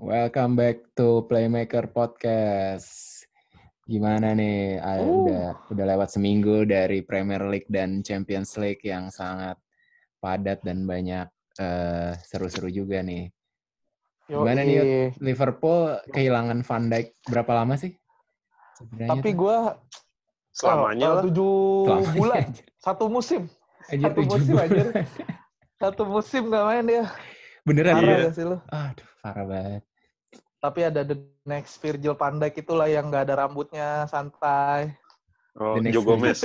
[0.00, 3.22] welcome back to Playmaker Podcast.
[3.84, 4.78] Gimana nih?
[4.80, 5.02] Uh.
[5.26, 9.58] Udah udah lewat seminggu dari Premier League dan Champions League yang sangat
[10.16, 11.26] padat dan banyak
[11.58, 13.28] eh, seru-seru juga nih.
[14.30, 14.86] Gimana nih, Yud?
[15.18, 17.90] Liverpool kehilangan Van Dijk berapa lama sih?
[18.78, 19.56] Sebenarnya Tapi gue
[20.50, 21.22] Selamanya lah.
[21.26, 22.62] tujuh Selamanya bulan, aja.
[22.78, 23.42] satu musim,
[23.86, 24.66] Anjir, satu tujuh musim, bulan.
[24.66, 24.86] anjir.
[25.80, 27.04] satu musim gak main dia.
[27.66, 27.94] Beneran?
[27.98, 28.22] Parah Iya.
[28.22, 28.56] gak sih lu?
[28.70, 29.82] Aduh, parah banget.
[30.60, 31.16] Tapi ada the
[31.48, 34.92] next Virgil van Dijk itulah yang gak ada rambutnya, santai.
[35.56, 36.40] Oh, The next Joe Gomez.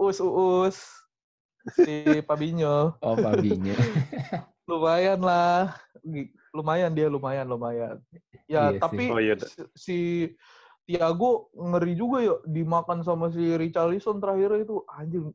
[0.00, 0.76] uus, uus.
[1.76, 2.96] Si Fabinho.
[3.04, 3.76] Oh, Fabinho.
[4.70, 5.76] Lumayan lah.
[6.56, 8.00] Lumayan dia, lumayan, lumayan.
[8.48, 8.80] Ya, Iya sih.
[8.80, 9.34] tapi Oh, iya,
[9.76, 9.98] si,
[10.88, 15.30] Thiago ngeri juga ya dimakan sama si Richarlison terakhir itu anjing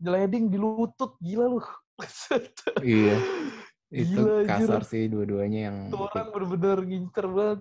[0.00, 1.60] nyeleding di lutut gila lu.
[2.84, 3.16] iya.
[3.90, 7.60] Itu Gila, kasar sih dua-duanya yang Itu orang bener-bener ngincer banget.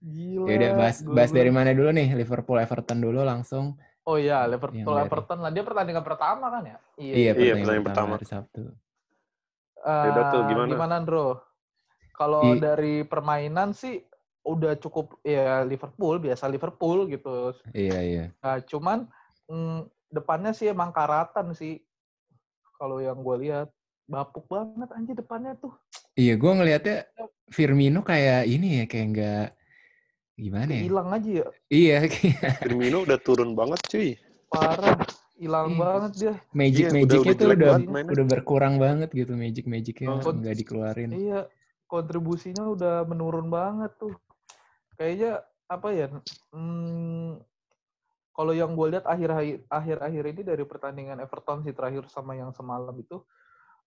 [0.00, 0.48] Gila.
[0.48, 2.08] Ya udah bahas Gua bahas dari mana dulu nih?
[2.16, 3.76] Liverpool Everton dulu langsung.
[4.04, 5.50] Oh iya, Yang Liverpool dari- Everton lah.
[5.52, 6.76] Dia pertandingan pertama kan ya?
[6.96, 8.14] Iya, Iya, pertandingan pertandingan pertama pertama.
[8.16, 8.62] hari Sabtu.
[9.84, 10.70] Yaudah tuh, Eh, gimana?
[10.72, 11.26] Gimana, Bro?
[12.14, 14.00] Kalau Di- dari permainan sih
[14.44, 17.52] udah cukup ya Liverpool, biasa Liverpool gitu.
[17.70, 18.24] Iya, iya.
[18.40, 19.08] Nah, cuman
[19.44, 21.80] mm, depannya sih emang karatan sih.
[22.74, 23.68] Kalau yang gue lihat
[24.04, 25.72] bapuk banget anjir depannya tuh.
[26.14, 26.96] Iya, gue ngelihatnya
[27.48, 29.46] Firmino kayak ini ya, kayak nggak
[30.34, 30.82] gimana ya?
[30.84, 31.46] Hilang aja ya.
[31.68, 34.10] Iya, kayak Firmino udah turun banget cuy.
[34.48, 34.98] Parah.
[35.34, 35.78] Hilang Iya.
[35.82, 36.34] banget dia.
[36.54, 40.20] magic Iya, udah- magicnya udah tuh udah banget udah berkurang banget gitu magic magicnya Oh.
[40.22, 41.10] nggak dikeluarin.
[41.10, 41.40] Iya,
[41.84, 44.14] kontribusinya udah menurun banget tuh.
[44.94, 46.06] Kayaknya apa ya?
[46.54, 47.42] Hmm,
[48.30, 49.30] kalau yang gue lihat akhir
[49.66, 53.18] akhir-akhir ini dari pertandingan Everton sih terakhir sama yang semalam itu,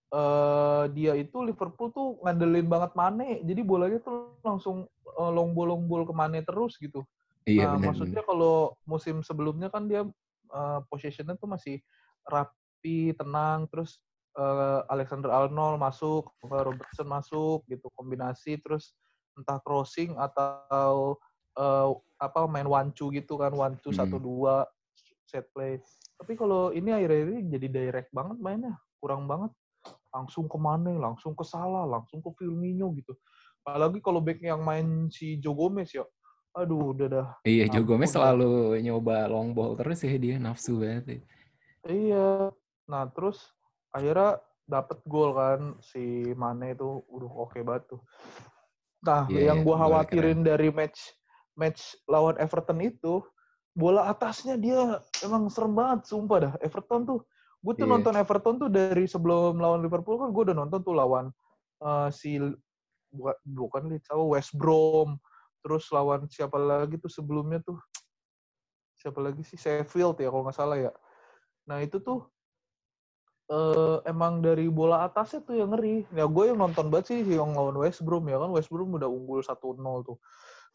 [0.08, 3.44] eh dia itu Liverpool tuh ngandelin banget Mane.
[3.44, 7.04] Jadi bolanya tuh langsung eh, long ball long ball ke Mane terus gitu.
[7.48, 7.86] Iya nah, benar.
[7.96, 10.04] maksudnya kalau musim sebelumnya kan dia
[10.52, 11.80] uh, possession-nya tuh masih
[12.28, 14.04] rapi, tenang, terus
[14.36, 18.92] uh, Alexander Arnold masuk, Robertson masuk gitu, kombinasi terus
[19.40, 21.16] entah crossing atau
[21.56, 24.04] uh, apa main one two gitu kan, one two Hmm.
[24.04, 24.68] satu dua
[25.24, 25.80] set play.
[26.20, 29.56] Tapi kalau ini akhir-akhir ini jadi direct banget mainnya, kurang banget.
[30.14, 33.16] Langsung ke Mane, langsung ke Salah, langsung ke Firmino gitu.
[33.64, 36.08] Apalagi kalau back yang main si Joe Gomez ya,
[36.56, 41.06] aduh udah dah Iya, Joe Gomez selalu nyoba long ball terus ya dia nafsu banget.
[41.06, 41.20] ya.
[41.88, 42.30] Iya.
[42.88, 43.44] Nah, terus
[43.92, 48.02] akhirnya dapat gol kan si Mane itu udah oke banget tuh.
[49.04, 51.00] Nah, Iya, yang gua khawatirin dari match
[51.56, 53.24] match lawan Everton itu
[53.78, 56.54] bola atasnya dia emang serem banget sumpah dah.
[56.66, 57.20] Everton tuh
[57.62, 57.94] gue tuh Iya.
[57.94, 61.30] nonton Everton tuh dari sebelum lawan Liverpool kan gue udah nonton tuh lawan
[61.86, 62.42] eh, si
[63.14, 65.22] bukan bukan Leeds apa West Brom.
[65.62, 67.78] Terus lawan siapa lagi tuh sebelumnya tuh?
[68.98, 69.62] Siapa lagi sih?
[69.62, 70.92] Sheffield ya kalau nggak salah ya.
[71.70, 72.26] Nah itu tuh
[73.48, 76.04] eh emang dari bola atasnya tuh yang ngeri.
[76.18, 78.50] Ya gue yang nonton banget sih yang lawan West Brom ya kan.
[78.50, 80.18] West Brom udah unggul 1-0 tuh.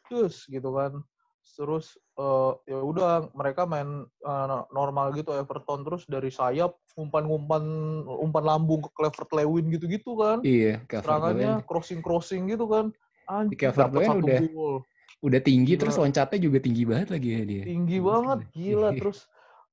[0.06, 1.02] Terus gitu kan
[1.42, 5.82] terus eh, ya udah mereka main eh, normal gitu Everton.
[5.82, 7.64] Terus dari sayap umpan-umpan
[8.06, 10.38] umpan lambung ke Clever Lewin gitu-gitu kan.
[10.46, 11.68] Iya, serangannya Lewin.
[11.68, 12.94] crossing crossing gitu kan.
[13.26, 14.76] Anjir dapat Lewin udah gol.
[15.22, 15.80] udah tinggi Gila.
[15.86, 17.62] terus loncatnya juga tinggi banget lagi ya dia.
[17.62, 18.06] tinggi Gila.
[18.10, 18.88] banget gila.
[18.98, 19.18] Terus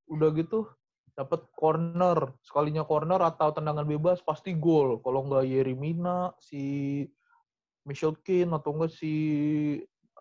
[0.09, 0.59] udah gitu
[1.17, 2.17] dapat corner.
[2.45, 5.01] Sekalinya corner atau tendangan bebas pasti gol.
[5.01, 7.03] Kalau nggak Yeri Mina si
[7.83, 9.13] Michel Keane atau enggak si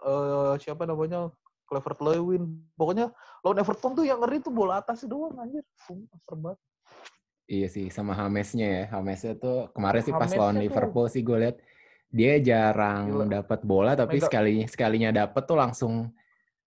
[0.01, 1.31] eh, siapa namanya
[1.65, 2.43] Clever Lewin
[2.73, 6.59] pokoknya lawan Everton tuh yang ngeri tuh bola atas doang anjir sumpah banget
[7.49, 8.85] Iya sih, sama Hamesnya ya.
[8.93, 11.57] Hamesnya tuh kemarin sih pas Hamesnya lawan tuh- Liverpool sih gue liat
[12.09, 16.13] dia jarang dapat bola tapi Mega- sekali sekalinya dapat tuh langsung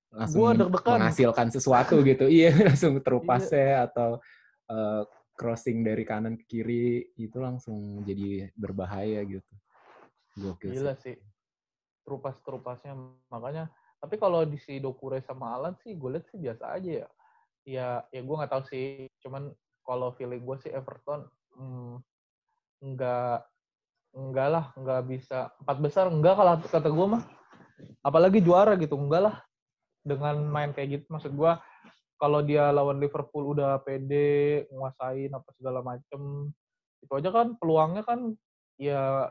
[0.09, 0.97] langsung Gua deg-degan.
[0.97, 2.25] menghasilkan sesuatu gitu.
[2.25, 3.03] Iya, langsung Iya.
[3.05, 4.17] terupasnya atau
[4.67, 5.01] eh,
[5.33, 6.85] crossing dari kanan ke kiri
[7.15, 9.53] itu langsung jadi berbahaya gitu.
[10.35, 11.13] Gokil gila sih.
[11.13, 11.15] sih
[12.11, 12.91] terupas terupasnya
[13.31, 13.71] makanya
[14.01, 17.07] tapi kalau di si Dokure sama Alan sih gue lihat sih biasa aja ya.
[17.61, 19.05] Ya ya gue nggak tahu sih.
[19.21, 19.53] Cuman
[19.85, 22.01] kalau feeling gue sih Everton hmm,
[22.81, 23.37] nggak
[24.17, 25.53] enggak lah nggak bisa.
[25.61, 27.23] Empat besar enggak kalau kata gue mah.
[28.01, 29.35] Apalagi juara gitu enggak lah.
[30.01, 31.53] Dengan main kayak gitu maksud gue
[32.17, 36.49] kalau dia lawan Liverpool udah pede nguasain apa segala macem
[37.01, 38.33] itu aja kan peluangnya kan
[38.77, 39.29] ya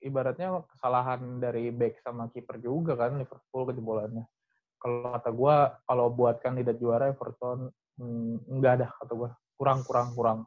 [0.00, 4.24] ibaratnya kesalahan dari back sama kiper juga kan Liverpool kejebolannya.
[4.78, 5.56] Kalau kata gue,
[5.90, 10.38] kalau buat kandidat juara Everton hmm, enggak ada kata gue kurang kurang kurang.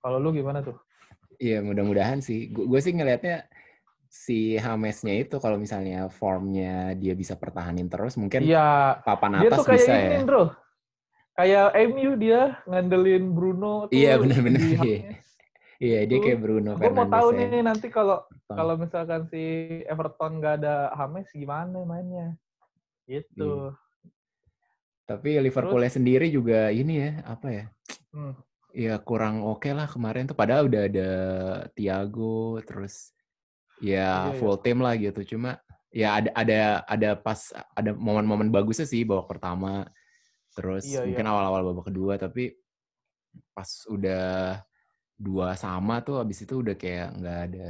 [0.00, 0.76] Kalau lu gimana tuh?
[1.36, 2.48] Iya, mudah-mudahan sih.
[2.52, 3.44] Gue sih ngelihatnya
[4.08, 9.02] si Hamesnya itu kalau misalnya formnya dia bisa pertahanin terus mungkin Iya.
[9.02, 10.20] papan Dia atas tuh kayak bisa ini, ya.
[10.22, 10.44] bro.
[11.34, 14.60] Kayak MU dia ngandelin Bruno Iya benar-benar.
[14.86, 15.23] Iya.
[15.84, 17.44] Iya dia kayak Bruno Gue mau tahu ya.
[17.44, 19.42] nih nanti kalau kalau misalkan si
[19.84, 22.32] Everton nggak ada Hames gimana mainnya.
[23.04, 23.76] Gitu.
[25.04, 27.64] Tapi Liverpoolnya sendiri juga ini ya apa ya?
[28.16, 28.32] Hmm.
[28.72, 30.32] Ya kurang oke lah kemarin tuh.
[30.32, 31.10] Padahal udah ada
[31.76, 33.12] Thiago terus
[33.76, 34.38] ya Iya, iya.
[34.40, 35.36] full team lah gitu.
[35.36, 35.60] Cuma
[35.92, 39.84] ya ada ada ada pas ada momen-momen bagusnya sih babak pertama.
[40.56, 42.56] Terus Iya, mungkin awal-awal babak kedua tapi
[43.52, 44.64] pas udah
[45.14, 47.68] dua sama tuh abis itu udah kayak nggak ada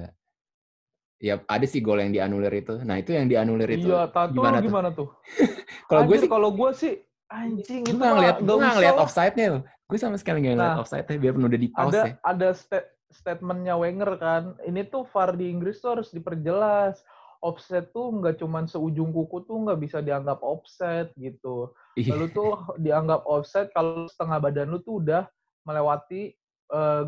[1.21, 2.75] ya ada sih gol yang dianulir itu.
[2.83, 5.09] Nah itu yang dianulir itu Iya, tato gimana gimana, tuh?
[5.09, 5.09] tuh?
[5.89, 6.95] Kalau gue sih kalau gue sih
[7.29, 9.63] anjing itu nggak ngeliat gue nggak ngeliat offside-nya loh.
[9.85, 12.15] Gue sama sekali nggak ngeliat Nah, offside-nya biarpun udah di pause ada ya.
[12.25, 16.99] ada sta- statementnya Wenger kan ini tuh VAR di Inggris tuh harus diperjelas
[17.39, 22.17] offset tuh nggak cuman seujung kuku tuh nggak bisa dianggap offset gitu Iya.
[22.17, 25.29] lalu tuh dianggap offset kalau setengah badan lu tuh udah
[25.63, 26.33] melewati
[26.75, 27.05] eh,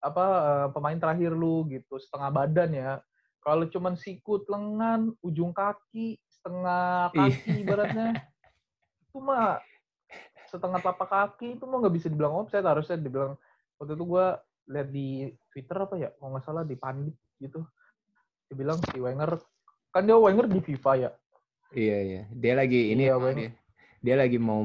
[0.00, 2.92] apa eh, pemain terakhir lu gitu setengah badan ya
[3.40, 7.36] kalau cuman sikut lengan ujung kaki setengah Iya.
[7.36, 8.08] kaki ibaratnya
[9.04, 9.60] itu mah
[10.48, 13.36] setengah telapak kaki itu mah nggak bisa dibilang offset harusnya dibilang
[13.76, 17.64] waktu itu gua lihat di Twitter apa ya kalau nggak salah di Pandit gitu
[18.48, 19.38] dibilang si Wenger
[19.90, 21.10] kan dia Wenger di FIFA ya
[21.70, 22.22] Iya iya.
[22.34, 23.50] Dia lagi ini Iya, dia.
[24.02, 24.58] Dia lagi mau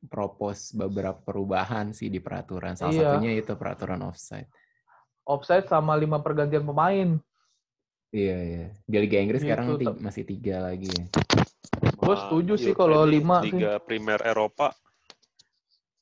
[0.00, 2.74] mempropos beberapa perubahan sih di peraturan.
[2.74, 3.02] Salah Iya.
[3.10, 4.48] satunya itu peraturan offside.
[5.22, 7.20] offset sama lima pergantian pemain
[8.08, 8.64] Iya iya.
[8.82, 11.04] Di Liga Inggris Gitu, sekarang ti- tapi- masih tiga lagi ya.
[11.92, 13.52] Sama setuju sih Europe kalau ini, lima sih.
[13.52, 14.72] Liga Primer Eropa.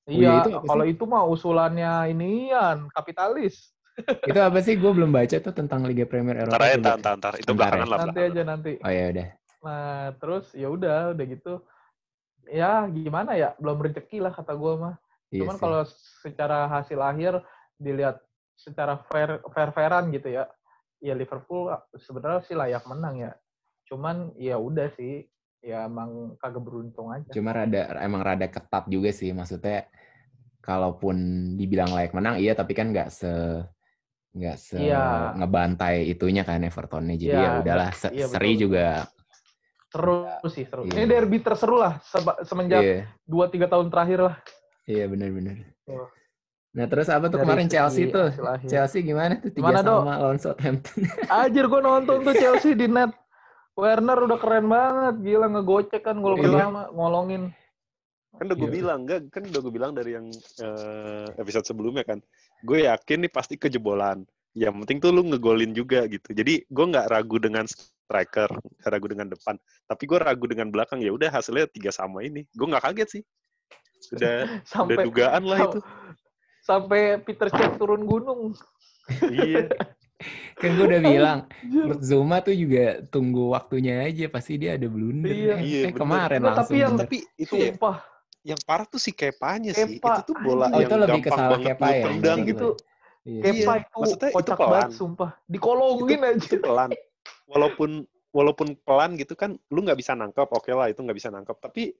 [0.06, 3.74] Oh iya, iya kalau itu mah usulannya inian kapitalis
[4.30, 4.78] itu apa sih?
[4.78, 6.54] Gue belum baca tuh tentang Liga Premier Eropa.
[6.54, 6.78] Ntar aja, coba.
[6.78, 7.32] ntar, ntar, ntar.
[7.34, 7.90] Itu Ntar belakangan ya.
[7.90, 7.98] lah.
[8.06, 9.28] nanti aja nanti Oh ya udah.
[9.58, 11.52] nah terus ya udah udah gitu
[12.46, 14.94] ya gimana ya belum rezeki lah kata gua mah
[15.28, 15.82] Iya cuman kalau
[16.22, 17.42] secara hasil akhir
[17.76, 18.22] dilihat
[18.54, 20.46] secara fair fair fairan gitu ya
[20.98, 23.32] ya Liverpool sebenarnya sih layak menang ya
[23.86, 25.26] cuman ya udah sih
[25.60, 29.90] ya emang kagak beruntung aja Cuma rada emang rada ketat juga sih maksudnya.
[30.62, 31.14] Kalaupun
[31.54, 33.30] dibilang layak menang, iya tapi kan nggak se
[34.34, 35.30] nggak se Iya.
[35.38, 37.14] ngebantai itunya kan Evertonnya.
[37.14, 38.62] Jadi Iya, ya udahlah nggak- se- iya, seri betul.
[38.66, 38.86] juga.
[39.96, 40.92] Seru sih seru Iya.
[40.92, 41.96] ini derby terseru lah
[42.44, 43.00] semenjak Iya.
[43.24, 44.36] dua tiga tahun terakhir lah
[44.84, 45.56] Iya benar-benar.
[45.82, 46.04] Iya.
[46.76, 48.28] Nah terus apa tuh Dari kemarin Chelsea tuh?
[48.30, 48.68] akhir.
[48.68, 51.08] Chelsea gimana tuh tiga sama lawan Southampton?
[51.32, 53.10] Anjir gue nonton tuh Chelsea di net.
[53.74, 56.48] Werner udah keren banget, gila ngegocek kan gol Iya.
[56.48, 57.50] pertama, ngolongin.
[58.32, 58.76] Kan udah gue Iya.
[58.78, 60.26] bilang, enggak, kan udah gue bilang dari yang
[60.60, 62.18] eh, episode sebelumnya kan.
[62.62, 64.22] Gue yakin nih pasti kejebolan.
[64.54, 66.30] Yang penting tuh lu ngegolin juga gitu.
[66.30, 67.66] Jadi gue nggak ragu dengan
[68.06, 68.48] striker,
[68.82, 69.58] ragu dengan depan.
[69.84, 71.02] Tapi gue ragu dengan belakang.
[71.02, 72.46] Ya udah hasilnya tiga sama ini.
[72.54, 73.22] Gue nggak kaget sih.
[74.14, 75.80] Udah, udah Sampai dugaan lah itu.
[76.66, 78.54] sampai Peter Cech turun gunung.
[79.28, 79.66] iya.
[80.56, 84.26] kan gue udah bilang, menurut Zuma tuh juga tunggu waktunya aja.
[84.26, 85.28] Pasti dia ada blunder.
[85.28, 85.52] Iya.
[85.52, 85.98] Eh, Iya, eh, bener.
[85.98, 86.62] kemarin Nggak, langsung.
[86.64, 86.96] tapi yang-.
[86.96, 87.96] Tapi itu ya, Sumpah.
[88.42, 89.98] yang parah tuh si Kepanya sih.
[89.98, 92.48] Kepa, Itu tuh bola Oh, yang itu lebih ke gampang banget Kepa ya, tendang yang
[92.48, 92.68] gitu.
[92.72, 92.94] Itu
[93.26, 93.42] Iya.
[93.42, 94.70] Kepa Iya, itu maksudnya itu kocak pelan.
[94.70, 95.30] banget sumpah.
[95.46, 96.46] Dikolongin itu, aja.
[96.46, 96.90] itu pelan.
[97.46, 100.48] Walaupun walaupun pelan gitu kan, lu nggak bisa nangkep.
[100.50, 101.56] Oke lah, itu nggak bisa nangkep.
[101.56, 101.94] Tapi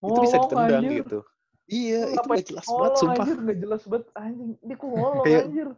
[0.00, 1.02] itu bisa ditendang anjir.
[1.02, 1.18] gitu.
[1.66, 3.26] Iya, itu nggak jelas banget, sumpah.
[3.26, 4.50] Nggak jelas banget anjing.
[4.58, 5.68] Ini kok ngolong Kayak- anjir.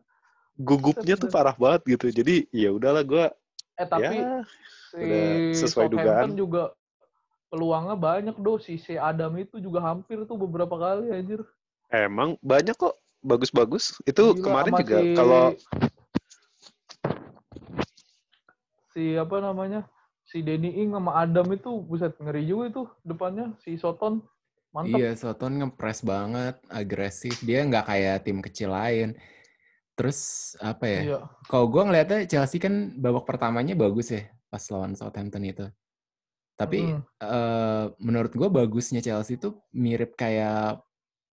[0.53, 2.07] Gugupnya tuh parah banget gitu.
[2.13, 3.25] Jadi ya udahlah gue
[3.73, 4.45] Eh tapi ya
[4.93, 5.09] si
[5.57, 6.29] sesuai Southampton dugaan.
[6.37, 6.63] juga
[7.49, 11.41] peluangnya banyak do si si Adam itu juga hampir tuh beberapa kali anjir.
[11.89, 13.97] emang banyak kok bagus-bagus.
[14.05, 15.43] Itu Gila, kemarin juga si- kalau
[18.93, 19.89] si apa namanya
[20.23, 24.23] si Denny Ing sama Adam itu buset ngeri juga itu depannya si Soton
[24.73, 24.97] mantap.
[24.97, 27.43] Iya, Soton ngepres banget, agresif.
[27.45, 29.19] Dia nggak kayak tim kecil lain.
[29.93, 31.01] Terus apa ya?
[31.05, 31.19] Iya.
[31.45, 35.67] Kalau gue ngeliatnya Chelsea kan babak pertamanya bagus ya pas lawan Southampton itu.
[36.57, 37.01] Tapi Mm.
[37.05, 40.81] eh, menurut gue bagusnya Chelsea itu mirip kayak,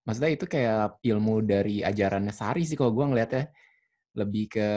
[0.03, 3.47] maksudnya itu kayak ilmu dari ajarannya Sari sih kalau gue ngeliatnya.
[4.17, 4.69] Lebih ke,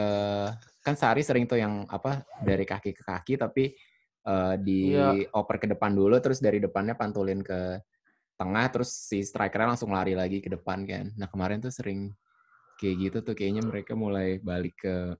[0.83, 3.71] kan Sari sering tuh yang apa dari kaki ke kaki tapi
[4.27, 5.31] eh, di Iya.
[5.31, 7.79] oper ke depan dulu terus dari depannya pantulin ke
[8.35, 11.15] tengah terus si strikernya langsung lari lagi ke depan kan.
[11.15, 12.11] Nah kemarin tuh sering
[12.75, 15.15] kayak gitu tuh kayaknya mereka mulai balik ke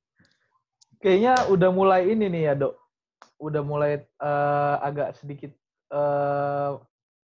[1.04, 2.76] Kayaknya udah mulai ini nih ya dok.
[3.40, 5.52] Udah mulai eh, agak sedikit
[5.92, 6.72] eh,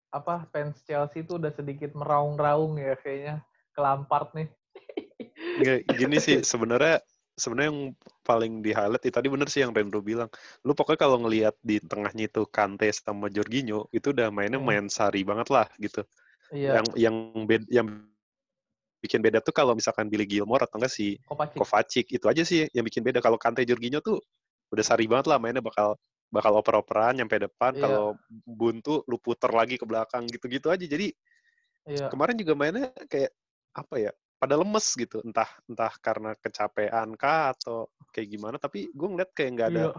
[0.10, 4.50] apa fans Chelsea itu udah sedikit meraung-raung ya kayaknya ke Lampard nih.
[5.86, 7.04] gini sih sebenarnya
[7.40, 7.82] sebenarnya yang
[8.28, 10.28] paling di highlight itu tadi bener sih yang Rendro bilang.
[10.68, 15.24] Lu pokoknya kalau ngelihat di tengahnya itu Kante sama Jorginho itu udah mainnya main sari
[15.24, 16.04] banget lah gitu.
[16.52, 16.84] Iya.
[16.84, 17.16] Yang yang
[17.48, 17.88] bed, yang
[19.00, 21.56] bikin beda tuh kalau misalkan Billy Gilmore atau enggak si Kovacic.
[21.56, 23.24] Kovacic itu aja sih yang bikin beda.
[23.24, 24.20] Kalau Kante Jorginho tuh
[24.70, 25.98] udah sari banget lah mainnya bakal
[26.30, 27.82] bakal oper-operan nyampe depan iya.
[27.90, 28.08] kalau
[28.46, 31.10] buntu lu puter lagi ke belakang gitu-gitu aja jadi
[31.90, 32.06] iya.
[32.14, 33.34] kemarin juga mainnya kayak
[33.74, 39.08] apa ya pada lemes gitu entah entah karena kecapean kah atau kayak gimana tapi gue
[39.12, 39.90] ngeliat kayak nggak ada iya.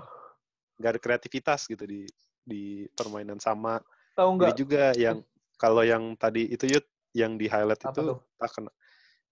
[0.80, 0.97] nggak iya.
[0.97, 2.09] ada kreativitas gitu di
[2.40, 3.85] di permainan sama
[4.16, 5.20] tahu nggak juga yang
[5.61, 8.02] kalau yang tadi itu yud yang di highlight Apa itu
[8.40, 8.73] tak kena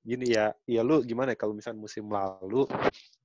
[0.05, 2.69] gini ya ya lu gimana ya kalau misalnya musim lalu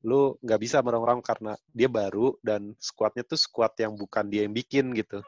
[0.03, 4.55] lu nggak bisa orang-orang karena dia baru dan skuadnya tuh skuad yang bukan dia yang
[4.55, 5.23] bikin gitu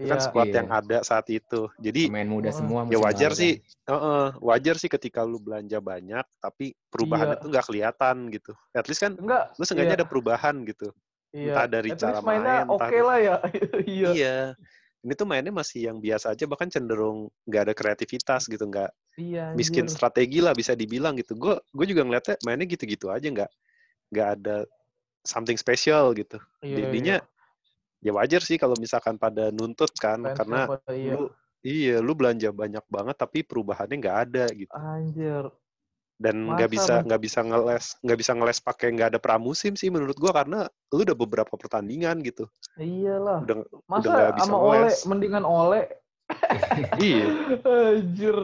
[0.00, 0.56] itu kan iya, squad iya.
[0.64, 1.68] yang ada saat itu.
[1.76, 2.88] Jadi main muda semua.
[2.88, 7.36] Ya wajar sih, uh, uh, wajar sih ketika lu belanja banyak, tapi perubahan iya.
[7.36, 8.52] itu nggak kelihatan gitu.
[8.72, 9.98] At least kan, Enggak, lu sengaja iya.
[10.00, 10.88] ada perubahan gitu.
[11.36, 11.52] Iya.
[11.52, 13.36] Entah dari At cara main, oke okay lah ya.
[13.84, 14.10] iya.
[14.16, 14.36] iya.
[15.00, 19.52] Ini tuh mainnya masih yang biasa aja, bahkan cenderung nggak ada kreativitas gitu, nggak iya,
[19.52, 19.92] miskin iya.
[19.92, 21.36] strategi lah bisa dibilang gitu.
[21.36, 23.50] Gue gue juga ngeliatnya mainnya gitu-gitu aja, nggak
[24.16, 24.56] nggak ada
[25.28, 26.40] something special gitu.
[26.64, 27.29] Iya, Jadinya iya
[28.00, 30.60] ya wajar sih kalau misalkan pada nuntut kan Fans karena
[30.92, 31.12] iya.
[31.14, 31.24] lu
[31.60, 34.72] iya lu belanja banyak banget tapi perubahannya nggak ada gitu.
[34.72, 35.44] Anjir.
[36.20, 40.16] Dan nggak bisa nggak bisa ngeles nggak bisa ngeles pakai nggak ada pramusim sih menurut
[40.20, 42.44] gua karena lu udah beberapa pertandingan gitu.
[42.76, 43.40] Iyalah.
[43.44, 43.56] Udah
[43.88, 44.96] masa udah gak bisa sama ngeles.
[45.00, 45.82] ole mendingan ole.
[47.02, 47.26] Iya.
[47.66, 48.36] Anjir.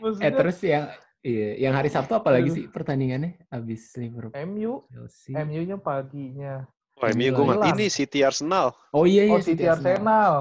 [0.00, 0.86] Maksudnya, eh terus yang
[1.22, 3.46] Iya, yang hari Sabtu apa lagi sih pertandingannya?
[3.46, 4.34] Abis Liverpool?
[4.42, 4.82] MU,
[5.30, 6.66] MU-nya paginya.
[7.02, 8.70] Oh, MU gue mah ini City Arsenal.
[8.94, 9.90] Oh iya iya oh, City, Arsenal.
[9.90, 10.32] Arsenal.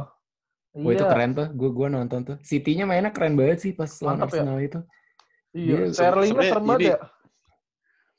[0.77, 1.01] Oh, iya.
[1.01, 1.47] itu keren tuh.
[1.57, 2.37] Gue gue nonton tuh.
[2.45, 4.23] City-nya mainnya keren banget sih pas lawan ya?
[4.29, 4.65] Arsenal ya?
[4.69, 4.79] itu.
[5.51, 6.97] Iya, Sterling-nya serem banget ya.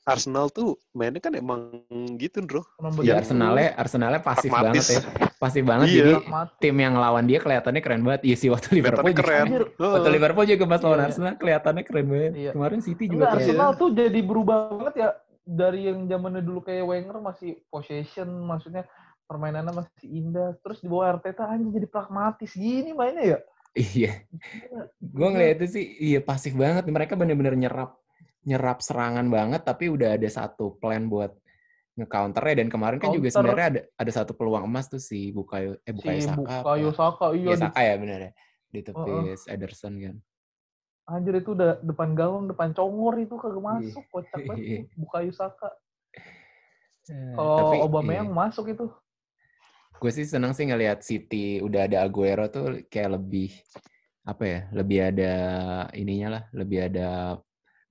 [0.03, 1.87] Arsenal tuh mainnya kan emang
[2.19, 2.67] gitu, Bro.
[2.99, 5.01] Iya, Arsenalnya Arsenalnya pasif banget ya.
[5.39, 5.99] Pasif banget iya.
[6.03, 6.13] jadi
[6.59, 8.27] tim yang lawan dia kelihatannya keren banget.
[8.27, 9.23] Iya sih waktu Liverpool juga.
[9.23, 9.45] Keren.
[9.79, 11.07] Waktu Liverpool juga pas lawan iya.
[11.07, 12.33] Arsenal kelihatannya keren banget.
[12.35, 12.51] Iya.
[12.51, 15.09] Kemarin City juga Enggak, Arsenal tuh jadi berubah banget ya
[15.43, 18.87] dari yang zamannya dulu kayak Wenger masih possession, maksudnya
[19.27, 20.55] permainannya masih indah.
[20.63, 23.39] Terus di bawah Arteta aja jadi pragmatis gini mainnya ya.
[23.73, 24.11] Iya.
[25.01, 26.85] Gue ngeliat itu sih, iya pasif banget.
[26.87, 27.97] Mereka bener-bener nyerap
[28.43, 31.33] nyerap serangan banget, tapi udah ada satu plan buat
[31.97, 32.55] nge-counternya.
[32.63, 33.17] Dan kemarin kan Counter.
[33.19, 36.61] juga sebenarnya ada ada satu peluang emas tuh si Bukayo, eh Bukayo si Saka.
[36.61, 37.47] Bukayo Saka, iya.
[37.49, 38.31] Iya Saka ya bener ya.
[38.73, 40.15] Di tepi uh, Ederson kan.
[41.03, 43.67] Anjir itu udah depan gawang, depan congor itu kagak iya.
[43.67, 44.87] masuk, kocak banget.
[45.01, 45.69] Buka Yusaka.
[47.11, 48.37] Ya, Kalau Obama yang iya.
[48.39, 48.87] masuk itu.
[49.99, 53.51] Gue sih senang sih ngelihat City udah ada Aguero tuh kayak lebih
[54.23, 55.33] apa ya, lebih ada
[55.91, 57.35] ininya lah, lebih ada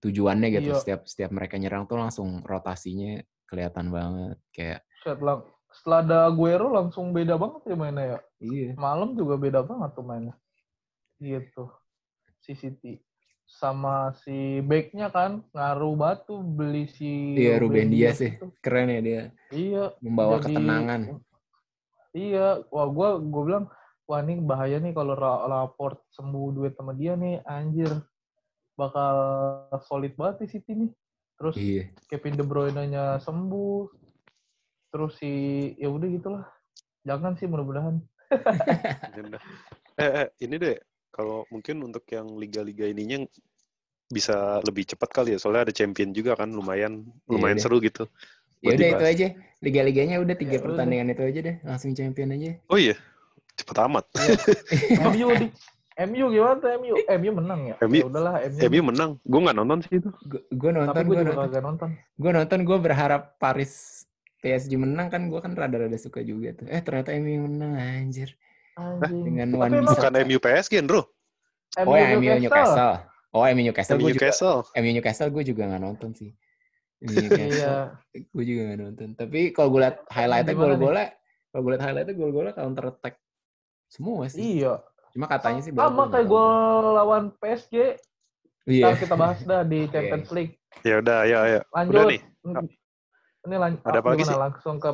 [0.00, 0.72] tujuannya gitu.
[0.72, 0.80] Iya.
[0.80, 4.80] Setiap setiap mereka nyerang tuh langsung rotasinya kelihatan banget kayak.
[5.04, 8.18] Setelah, setelah ada Aguero langsung beda banget ya mainnya ya.
[8.40, 8.70] Iya.
[8.80, 10.32] Malam juga beda banget tuh mainnya.
[11.20, 11.68] Gitu
[12.42, 12.98] si City.
[13.46, 18.18] Sama si backnya kan ngaruh batu beli si iya Ruben, Dias.
[18.18, 18.34] Sih.
[18.58, 19.22] Keren ya dia.
[19.54, 21.00] Iya membawa jadi, ketenangan.
[22.12, 23.66] Iya wah gue gue bilang
[24.10, 27.92] wah ini bahaya nih kalau raport sembuh duit sama dia nih anjir.
[28.74, 29.16] Bakal
[29.86, 30.90] solid banget di City nih.
[31.38, 31.84] Terus iya.
[32.08, 33.90] Kevin De Bruyne-nya sembuh.
[34.92, 35.32] Terus si
[35.76, 36.44] ya udah gitulah.
[37.04, 38.00] Jangan sih mudah-mudahan.
[39.92, 40.72] Eh, eh ini deh
[41.12, 43.22] kalau mungkin untuk yang liga-liga ininya
[44.08, 47.78] bisa lebih cepat kali ya, soalnya ada champion juga kan, lumayan iya, lumayan iya, seru
[47.80, 48.08] gitu.
[48.64, 49.26] Ya udah itu aja,
[49.60, 52.50] liga-liganya udah tiga ya, pertandingan itu aja deh, langsung champion aja.
[52.72, 52.96] Oh iya,
[53.56, 54.04] cepet amat.
[54.92, 55.08] Ya.
[55.08, 55.46] MU di
[56.00, 56.94] MU gimana tuh MU?
[56.96, 57.76] MU menang ya?
[57.84, 58.60] MU, ya udahlah MU.
[58.64, 59.10] MU menang.
[59.28, 60.08] Gue nggak nonton sih itu.
[60.48, 60.96] Gue nonton.
[60.96, 61.62] Tapi gue juga nonton.
[61.62, 61.90] nonton.
[62.16, 62.58] Gue nonton.
[62.64, 64.04] Gue berharap Paris
[64.40, 65.28] PSG menang kan.
[65.28, 66.66] Gue kan rada-rada suka juga tuh.
[66.72, 68.32] Eh ternyata MU menang anjir.
[69.02, 71.04] Dengan Wan Bukan MU PSG, bro.
[71.80, 73.00] Oh, ya, MU Newcastle.
[73.32, 73.96] Oh, MU Newcastle.
[73.96, 74.58] MU Newcastle.
[74.76, 76.32] MU Newcastle gue juga gak nonton sih.
[77.02, 77.98] Iya.
[78.14, 79.08] gue juga gak nonton.
[79.18, 81.08] Tapi kalau gue liat highlightnya gol-golnya,
[81.50, 83.18] kalau gue liat highlightnya gol-golnya counter attack
[83.90, 84.62] semua sih.
[84.62, 84.80] Iya.
[85.12, 85.72] Cuma katanya sih.
[85.74, 87.98] Sama kayak gol lawan PSG.
[88.68, 88.94] Iya.
[88.94, 90.54] kita bahas dah di Champions League.
[90.86, 91.60] Ya udah, ya, ya.
[91.74, 91.92] Lanjut.
[91.92, 92.20] Udah nih.
[93.42, 93.82] Ini lanjut.
[93.82, 94.38] Ada apa lagi sih?
[94.38, 94.90] Langsung ke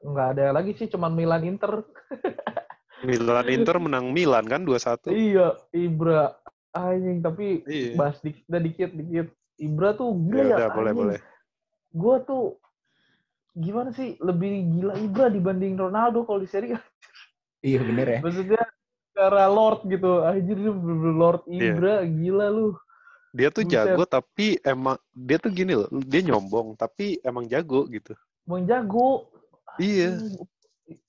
[0.00, 1.82] nggak ada lagi sih, cuma Milan Inter.
[3.04, 5.10] Milan Inter menang Milan kan 2-1.
[5.10, 6.36] Iya, Ibra.
[6.70, 7.98] Anjing, tapi iya.
[7.98, 9.28] bahas dikit, dikit dikit.
[9.58, 10.56] Ibra tuh gila ya.
[10.56, 11.18] Udah, boleh, boleh.
[11.90, 12.44] Gue tuh
[13.58, 16.70] gimana sih lebih gila Ibra dibanding Ronaldo kalau di seri
[17.60, 18.20] Iya bener ya.
[18.24, 18.62] Maksudnya
[19.12, 20.24] cara Lord gitu.
[20.24, 20.58] Anjir
[21.12, 21.74] Lord iya.
[21.74, 22.08] Ibra yeah.
[22.08, 22.68] gila lu.
[23.30, 23.74] Dia tuh Buset.
[23.78, 28.14] jago tapi emang dia tuh gini loh, dia nyombong tapi emang jago gitu.
[28.48, 29.30] Emang jago.
[29.78, 30.18] Iya.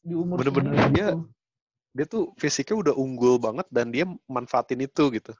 [0.05, 1.07] Di umur bener-bener dia
[1.91, 5.33] dia tuh fisiknya udah unggul banget dan dia manfaatin itu gitu.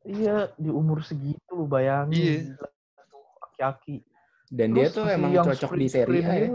[0.00, 2.56] Iya, di umur segitu lu bayangin.
[2.56, 2.66] Iya.
[3.52, 3.96] Aki-aki.
[4.48, 6.48] Dan Terus dia tuh emang cocok di seri A ya.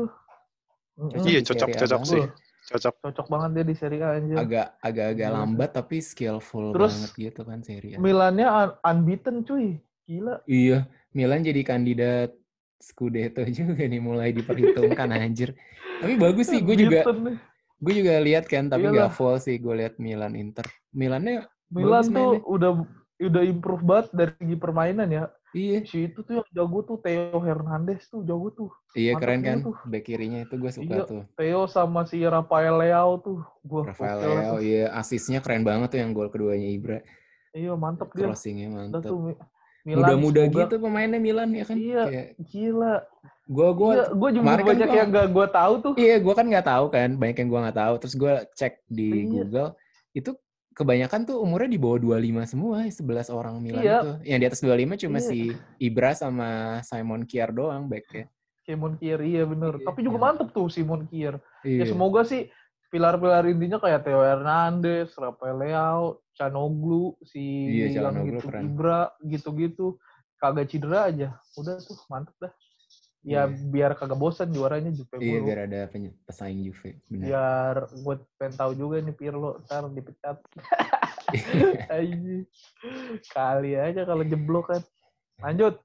[1.23, 2.23] iya, cocok cocok sih.
[2.65, 2.93] Cocok.
[3.05, 4.35] Cocok banget dia di seri A aja.
[4.41, 5.37] Agak agak-agak iya.
[5.37, 7.97] lambat tapi skillful Terus, banget gitu kan seri A.
[8.01, 9.77] Milannya un unbeaten cuy.
[10.05, 10.41] Gila.
[10.45, 12.33] Iya, Milan jadi kandidat
[12.81, 15.53] Scudetto juga nih mulai diperhitungkan anjir.
[16.01, 17.01] Tapi bagus sih, gue juga
[17.85, 20.65] gue juga lihat kan, tapi nggak full sih gue lihat Milan Inter.
[20.89, 22.49] Milannya Milan tuh mainnya.
[22.49, 22.71] udah
[23.21, 25.25] udah improve banget dari segi permainan ya.
[25.55, 25.87] Iya.
[25.87, 28.69] Si itu tuh yang jago tuh Theo Hernandez tuh jago tuh.
[28.91, 29.57] Iya Mantap keren kan.
[29.63, 29.77] Tuh.
[29.87, 31.23] Back kirinya itu gue suka iya, tuh.
[31.39, 33.39] Theo sama si Rafael Leao tuh.
[33.63, 36.99] Gua Rafael Leao iya asisnya keren banget tuh yang gol keduanya Ibra.
[37.55, 38.27] Iya mantep dia.
[38.27, 39.07] Crossingnya mantep.
[39.87, 41.77] Muda-muda gitu pemainnya Milan ya kan.
[41.79, 42.03] Iya.
[42.03, 42.27] Kayak...
[42.51, 42.95] Gila.
[43.45, 45.93] Gue gue iya, gue juga kan banyak gua, yang gak gue tahu tuh.
[46.01, 47.93] Iya gue kan nggak tahu kan banyak yang gue nggak tahu.
[48.01, 49.25] Terus gue cek di iya.
[49.29, 49.69] Google
[50.17, 50.31] itu
[50.75, 53.99] kebanyakan tuh umurnya di bawah 25 semua, 11 orang Milan iya.
[54.01, 54.11] itu.
[54.25, 55.27] Yang di atas 25 cuma iya.
[55.29, 55.39] si
[55.77, 56.49] Ibra sama
[56.81, 58.27] Simon Kier doang backnya.
[58.65, 59.77] Simon Kier, iya bener.
[59.77, 60.25] Iya, Tapi juga iya.
[60.25, 61.37] mantep tuh Simon Kier.
[61.61, 61.79] Ya iya.
[61.85, 62.49] Ya semoga sih
[62.89, 68.73] pilar-pilar intinya kayak Theo Hernandez, Rafael Leao, Canoglu, si iya, yang gitu, keren.
[68.73, 70.01] Ibra, gitu-gitu.
[70.41, 71.37] Kagak cedera aja.
[71.55, 72.51] Udah tuh, mantep dah
[73.25, 73.49] ya yeah.
[73.49, 75.89] biar kagak bosan juaranya Juve Iya, biar ada
[76.29, 77.01] pesaing Juve.
[77.09, 77.25] Benar.
[77.25, 80.37] Biar gue pengen tahu juga nih Pirlo ntar dipecat.
[83.33, 84.81] Kali aja kalau jeblok kan.
[85.41, 85.81] Lanjut.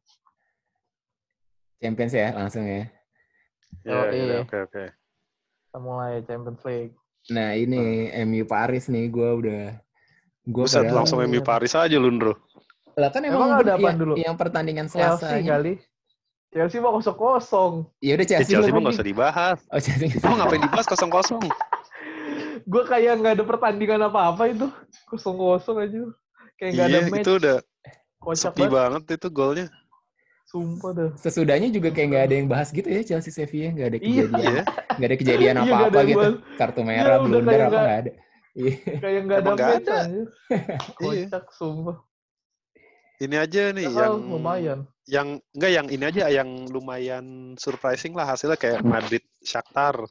[1.80, 2.92] Champions ya langsung ya.
[3.88, 4.36] Ya, oh, iya.
[4.44, 4.84] Oke, oke.
[4.92, 6.94] Kita mulai Champions League.
[7.32, 9.62] Nah, ini MU Paris nih gue udah
[10.44, 12.36] gue langsung MU Paris aja lu, Bro.
[13.00, 14.14] Lah kan emang, emang ada apa dulu?
[14.20, 15.80] Yang pertandingan Selasa kali.
[16.50, 17.72] Chelsea mau kosong kosong.
[18.02, 18.50] Ya udah Chelsea.
[18.50, 19.58] Ya, Chelsea mau nggak usah dibahas.
[19.70, 20.18] Oh Chelsea.
[20.18, 21.38] Mau ngapain dibahas kosong kosong?
[22.60, 24.66] gue kayak nggak ada pertandingan apa apa itu
[25.06, 26.02] kosong kosong aja.
[26.58, 27.22] Kayak nggak iya, ada match.
[27.22, 27.56] itu udah
[28.20, 28.74] Kocak sepi banget.
[28.74, 29.66] banget itu golnya.
[30.50, 31.10] Sumpah dah.
[31.14, 34.02] Sesudahnya juga kayak nggak ada yang bahas gitu ya Chelsea Sevilla nggak ada iya.
[34.02, 34.62] kejadian, iya.
[34.98, 36.28] nggak ada kejadian apa apa iya, gitu.
[36.58, 38.12] Kartu merah, ya, blunder apa nggak ada.
[38.58, 38.74] Iya.
[38.98, 39.98] Kayak nggak ada match ada.
[40.98, 42.09] Kocak sumpah.
[43.20, 44.78] Ini aja nih ya, yang lumayan
[45.10, 47.24] yang enggak yang ini aja yang lumayan
[47.58, 50.06] surprising lah hasilnya kayak Madrid Shakhtar.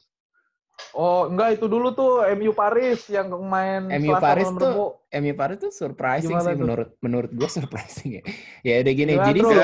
[0.96, 5.72] Oh, enggak itu dulu tuh MU Paris yang main MU Paris tuh MU Paris tuh
[5.72, 6.60] surprising Gimana sih tuh?
[6.64, 8.22] menurut menurut gue surprising ya.
[8.64, 9.56] Ya udah gini, Gimana jadi si,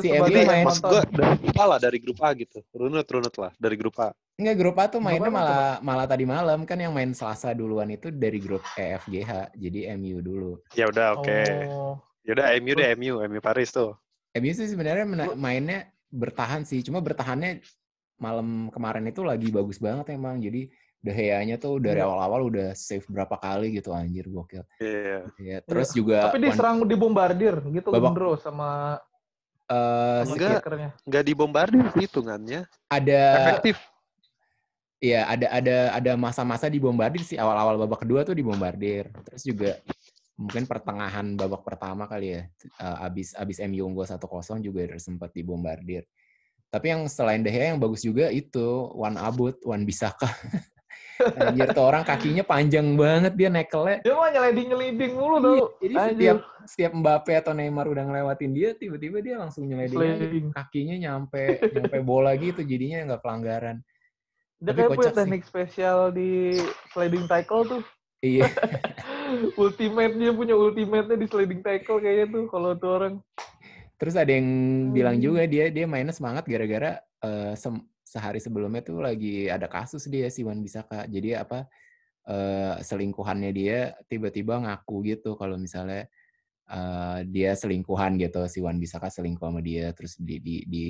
[0.00, 2.58] si MU main maksud gue dari grup A lah dari grup A gitu.
[2.72, 4.08] Runut runut lah dari grup A.
[4.34, 8.08] Enggak, grup A tuh mainnya malah malah tadi malam kan yang main Selasa duluan itu
[8.08, 9.52] dari grup EFGH.
[9.54, 10.52] Jadi MU dulu.
[10.72, 11.28] Ya udah oke.
[11.28, 11.68] Okay.
[11.68, 12.00] Oh.
[12.24, 13.92] Ya udah MU deh MU, MU Paris tuh.
[14.34, 15.04] MU sih sebenarnya
[15.36, 17.60] mainnya bertahan sih, cuma bertahannya
[18.16, 20.40] malam kemarin itu lagi bagus banget emang.
[20.40, 20.72] Jadi
[21.04, 22.08] De Gea-nya tuh dari iya.
[22.08, 24.64] awal-awal udah save berapa kali gitu anjir gokil.
[24.80, 25.28] Iya.
[25.36, 25.60] Yeah.
[25.68, 25.96] Terus yeah.
[26.00, 28.96] juga Tapi diserang di bombardir gitu babak, bro sama
[29.68, 30.64] uh, enggak
[31.04, 32.64] enggak dibombardir hitungannya.
[32.88, 33.76] Ada efektif.
[35.04, 39.12] Iya, ada ada ada masa-masa dibombardir sih awal-awal babak kedua tuh dibombardir.
[39.28, 39.70] Terus juga
[40.34, 42.42] mungkin pertengahan babak pertama kali ya
[42.82, 46.06] uh, abis abis MU unggul satu kosong juga sempat dibombardir
[46.74, 50.26] tapi yang selain De Gea yang bagus juga itu Wan Abut Wan Bisaka
[51.14, 54.02] Anjir tuh orang kakinya panjang banget dia nekelnya.
[54.02, 55.54] Dia mah nyeliding-nyeliding mulu tuh.
[55.54, 56.10] Iya, jadi Anjir.
[56.10, 60.50] setiap setiap Mbappe atau Neymar udah ngelewatin dia, tiba-tiba dia langsung nyeliding.
[60.50, 63.76] Kakinya nyampe nyampe bola gitu, jadinya nggak pelanggaran.
[64.58, 66.58] Dia Tapi kayak punya teknik spesial di
[66.90, 67.82] sliding tackle tuh.
[68.24, 68.50] Iya.
[69.58, 73.14] ultimate dia punya ultimate-nya di sliding tackle kayaknya tuh kalau tuh orang.
[73.98, 74.48] Terus ada yang
[74.90, 75.24] bilang hmm.
[75.24, 77.68] juga dia dia mainnya semangat gara-gara uh, se
[78.04, 81.06] sehari sebelumnya tuh lagi ada kasus dia si Wan Bisaka.
[81.10, 81.66] Jadi apa
[82.28, 86.06] uh, selingkuhannya dia tiba-tiba ngaku gitu kalau misalnya
[86.70, 90.84] uh, dia selingkuhan gitu si Wan Bisaka selingkuh sama dia terus di di di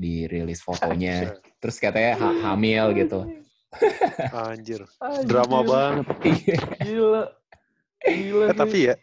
[0.00, 3.20] dirilis fotonya terus katanya ha hamil gitu
[4.34, 4.82] Anjir.
[5.04, 5.26] Anjir.
[5.30, 6.06] Drama banget.
[6.82, 7.24] Gila.
[8.04, 8.52] Gila.
[8.52, 8.94] Eh, tapi ya,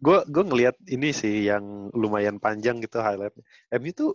[0.00, 3.34] gue gue ngelihat ini sih yang lumayan panjang gitu highlight.
[3.76, 4.12] MU tuh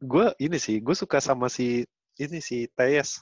[0.00, 1.84] gue ini sih, gue suka sama si
[2.20, 3.20] ini si Tees.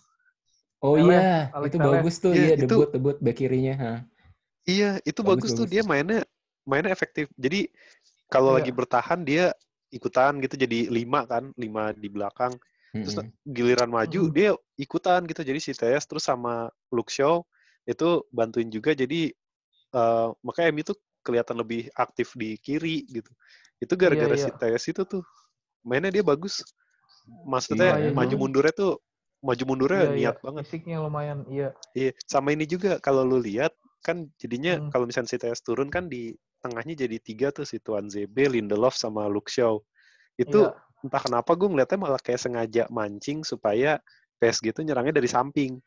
[0.83, 3.75] Oh iya, itu bagus tuh, iya, iya debut itu, debut back kirinya.
[3.79, 3.93] Ha.
[4.67, 5.75] Iya, itu bagus, bagus tuh bagus.
[5.79, 6.21] dia mainnya
[6.67, 7.31] mainnya efektif.
[7.39, 7.71] Jadi
[8.27, 8.63] kalau iya.
[8.63, 9.55] lagi bertahan dia
[9.95, 12.59] ikutan gitu jadi lima kan, lima di belakang.
[12.93, 13.55] Terus mm -hmm.
[13.57, 14.37] giliran maju mm -hmm.
[14.37, 15.41] dia ikutan gitu.
[15.47, 17.41] Jadi si Tees terus sama Luke Shaw
[17.87, 18.93] itu bantuin juga.
[18.93, 19.31] Jadi
[19.95, 23.31] uh, makanya MU tuh kelihatan lebih aktif di kiri gitu.
[23.79, 24.51] Itu gara-gara iya, iya.
[24.51, 25.23] si TS itu tuh
[25.87, 26.63] mainnya dia bagus.
[27.47, 28.13] Maksudnya iya, iya.
[28.15, 28.93] maju mundurnya tuh
[29.43, 30.19] maju mundurnya iya, iya.
[30.19, 30.45] niat iya.
[30.45, 30.63] banget.
[30.67, 31.69] Fisiknya lumayan, iya.
[31.95, 34.91] Iya, sama ini juga kalau lu lihat kan jadinya hmm.
[34.91, 38.95] kalau misalnya si TS turun kan di tengahnya jadi tiga tuh si Tuan ZB, Lindelof
[38.95, 39.79] sama Luke Shaw.
[40.39, 41.03] Itu iya.
[41.03, 43.99] entah kenapa gue ngeliatnya malah kayak sengaja mancing supaya
[44.39, 45.79] PSG itu nyerangnya dari samping.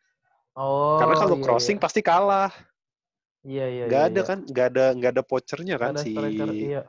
[0.56, 1.00] Oh.
[1.00, 1.84] Karena kalau iya, crossing iya.
[1.84, 2.52] pasti kalah.
[3.46, 3.84] Iya iya.
[3.86, 4.28] Gak iya, ada iya.
[4.28, 6.18] kan, gak ada gak ada pochernya kan si.
[6.18, 6.82] Iya.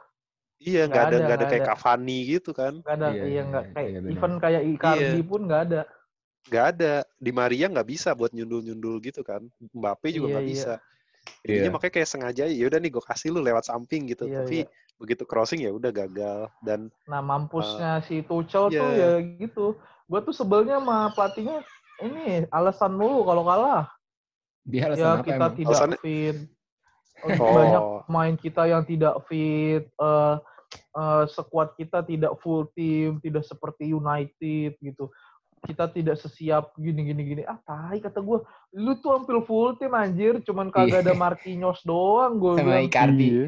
[0.57, 1.71] Iya, nggak ada nggak ada, ada kayak ada.
[1.77, 2.81] Cavani gitu kan.
[2.81, 5.29] Nggak ada, iya, iya nggak kayak iya, even kayak Icardi iya.
[5.29, 5.81] pun nggak ada.
[6.49, 6.93] Nggak ada.
[7.21, 9.45] Di Maria nggak bisa buat nyundul-nyundul gitu kan.
[9.77, 10.75] Mbappe juga nggak iya, bisa.
[11.45, 11.75] Jadinya iya.
[11.75, 14.25] makanya kayak sengaja ya udah nih gue kasih lu lewat samping gitu.
[14.25, 14.67] Iya, Tapi iya.
[14.97, 18.81] begitu crossing ya udah gagal dan Nah, mampusnya uh, si Tuchel iya.
[18.81, 19.67] tuh ya gitu.
[20.09, 21.61] Gue tuh sebelnya sama pelatihnya
[22.01, 23.93] ini alasan mulu kalau kalah.
[24.67, 25.55] Dia alasan ya, apa kita emang?
[25.55, 25.99] tidak Alasannya...
[26.03, 26.37] fit.
[27.25, 27.55] Oh.
[27.55, 29.87] Banyak main kita yang tidak fit.
[29.97, 30.37] Uh,
[30.97, 35.09] uh, sekuat kita tidak full team, tidak seperti United gitu.
[35.65, 37.43] Kita tidak sesiap gini gini gini.
[37.43, 38.39] Ah, tai kata gue.
[38.77, 41.19] Lu tuh hampir full team anjir, cuman kagak ada iya.
[41.19, 42.87] Marquinhos doang gue Sama bilang.
[42.87, 43.27] Icardi.
[43.27, 43.45] Iya.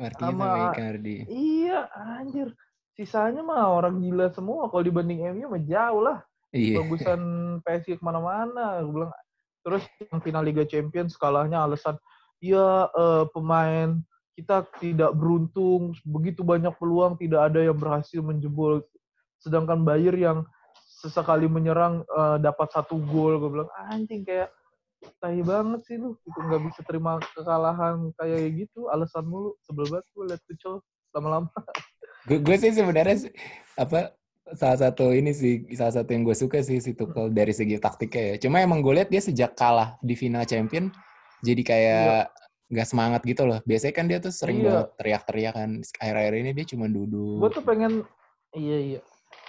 [0.00, 1.16] Marquinhos sama, sama Icardi.
[1.28, 2.48] Iya, anjir.
[2.96, 4.66] Sisanya mah orang gila semua.
[4.72, 6.18] Kalau dibanding MU mah jauh lah.
[6.50, 6.82] Iya.
[6.82, 7.20] Bagusan
[7.62, 8.82] PSG ke mana-mana.
[8.82, 9.12] Gue bilang,
[9.60, 11.96] terus yang final Liga Champions kalahnya alasan,
[12.40, 14.00] ya uh, pemain
[14.38, 18.80] kita tidak beruntung, begitu banyak peluang tidak ada yang berhasil menjebol.
[19.40, 20.48] Sedangkan Bayer yang
[21.00, 24.52] sesekali menyerang uh, dapat satu gol, gue bilang anjing kayak
[25.16, 30.06] tahi banget sih lu, itu nggak bisa terima kekalahan kayak gitu, alasan mulu, sebel banget
[30.12, 30.74] gue liat Tuchel
[31.16, 31.48] lama-lama.
[32.28, 33.32] Gue sih sebenarnya
[33.80, 34.12] apa
[34.56, 38.34] salah satu ini sih salah satu yang gue suka sih si Tuchel dari segi taktiknya
[38.34, 38.48] ya.
[38.48, 40.90] Cuma emang gue lihat dia sejak kalah di final champion
[41.40, 42.70] jadi kayak iya.
[42.70, 42.90] nggak iya.
[42.90, 43.58] semangat gitu loh.
[43.64, 44.66] Biasanya kan dia tuh sering iya.
[44.66, 45.70] banget teriak-teriak kan.
[46.00, 47.38] Akhir-akhir ini dia cuma duduk.
[47.40, 47.92] Gue tuh pengen
[48.54, 49.00] iya iya.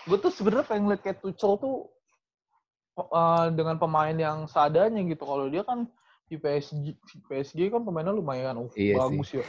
[0.07, 1.75] Gue tuh sebenarnya pengen lihat kayak Tuchel tuh
[2.97, 5.23] uh, dengan pemain yang seadanya gitu.
[5.23, 5.89] Kalau dia kan
[6.31, 6.95] di PSG,
[7.27, 9.43] PSG kan pemainnya lumayan oh, iya bagus sih.
[9.43, 9.45] ya.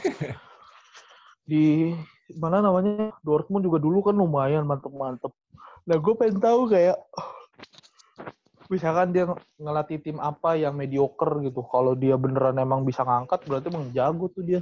[1.43, 1.91] di
[2.39, 5.31] mana namanya Dortmund juga dulu kan lumayan mantep-mantep.
[5.83, 6.97] Nah gue pengen tahu kayak
[8.71, 11.61] misalkan dia ngelatih tim apa yang mediocre gitu.
[11.67, 14.61] Kalau dia beneran emang bisa ngangkat berarti emang jago tuh dia.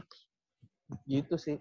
[1.08, 1.58] Gitu sih.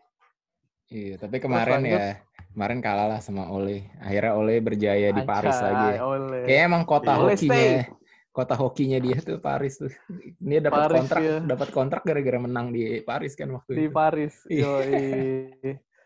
[0.90, 2.18] Iya, tapi kemarin ya,
[2.51, 3.87] kemarin kalah lah sama Ole.
[4.03, 6.03] Akhirnya Ole berjaya di Paris lagi.
[6.51, 7.87] Kayak emang kota Ole hokinya
[8.31, 9.90] kota hokinya dia tuh Paris tuh.
[10.38, 11.37] Dia dapat kontrak, ya.
[11.42, 13.83] dapat kontrak gara-gara menang di Paris kan waktu di itu.
[13.83, 14.35] Di Paris.
[14.46, 14.62] Iya.
[14.62, 14.99] Yoi.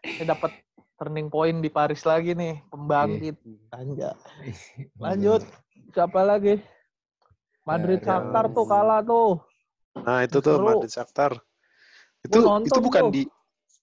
[0.04, 0.52] Ini dapat
[0.94, 3.36] turning point di Paris lagi nih, pembangkit.
[3.74, 4.14] Anja.
[5.04, 5.42] Lanjut.
[5.94, 6.58] Siapa lagi?
[7.64, 9.40] Madrid ya, Shakhtar tuh kalah tuh.
[10.04, 10.66] Nah, itu tuh Seru.
[10.68, 11.32] Madrid Shakhtar.
[12.24, 13.12] Itu itu bukan tuh.
[13.12, 13.22] di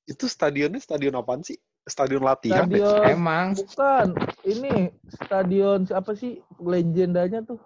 [0.10, 1.58] itu stadionnya stadion apaan sih?
[1.82, 3.58] Stadion latihan stadion, Emang.
[3.58, 4.08] Bukan.
[4.45, 7.58] Ini stadion siapa sih legendanya tuh?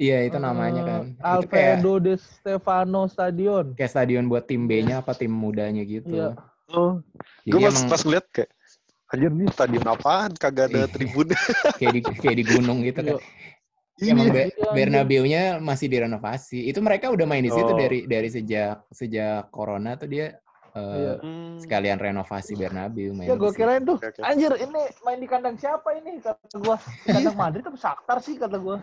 [0.00, 1.02] Iya itu namanya kan.
[1.20, 3.76] Alfredo de Stefano Stadion.
[3.78, 6.10] Kayak stadion buat tim B-nya apa tim mudanya gitu.
[6.10, 6.30] Iya.
[6.72, 6.98] Oh.
[7.46, 7.90] Gue pas, emang...
[7.90, 8.50] pas ngeliat kayak
[9.12, 10.90] anjir nih stadion apaan kagak ada iya.
[10.90, 11.28] tribun.
[11.78, 13.20] kayak di kayak di gunung gitu kan.
[14.00, 14.12] Iya.
[14.16, 16.66] Emang Be iya, Bernabeu-nya masih direnovasi.
[16.66, 17.76] Itu mereka udah main di situ oh.
[17.76, 20.40] dari dari sejak sejak corona tuh dia
[20.74, 21.14] uh, iya.
[21.60, 23.28] sekalian renovasi Bernabeu main.
[23.28, 26.18] Ya gue kirain tuh, anjir ini main di kandang siapa ini?
[26.18, 28.78] Kata gue, kandang Madrid tapi Shakhtar sih kata gue.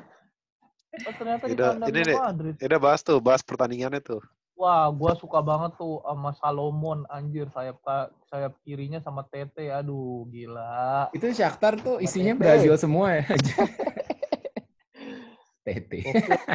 [0.90, 2.56] Oh, ternyata di udah, ini deh, Madrid.
[2.58, 4.22] Udah bahas tuh, bahas pertandingannya tuh.
[4.60, 7.80] Wah, gua suka banget tuh sama Salomon anjir sayap
[8.28, 9.72] sayap kirinya sama Tete.
[9.72, 11.08] Aduh, gila.
[11.16, 12.44] Itu Shakhtar tuh isinya Tete.
[12.44, 13.24] Brazil semua ya.
[15.64, 16.04] Tete.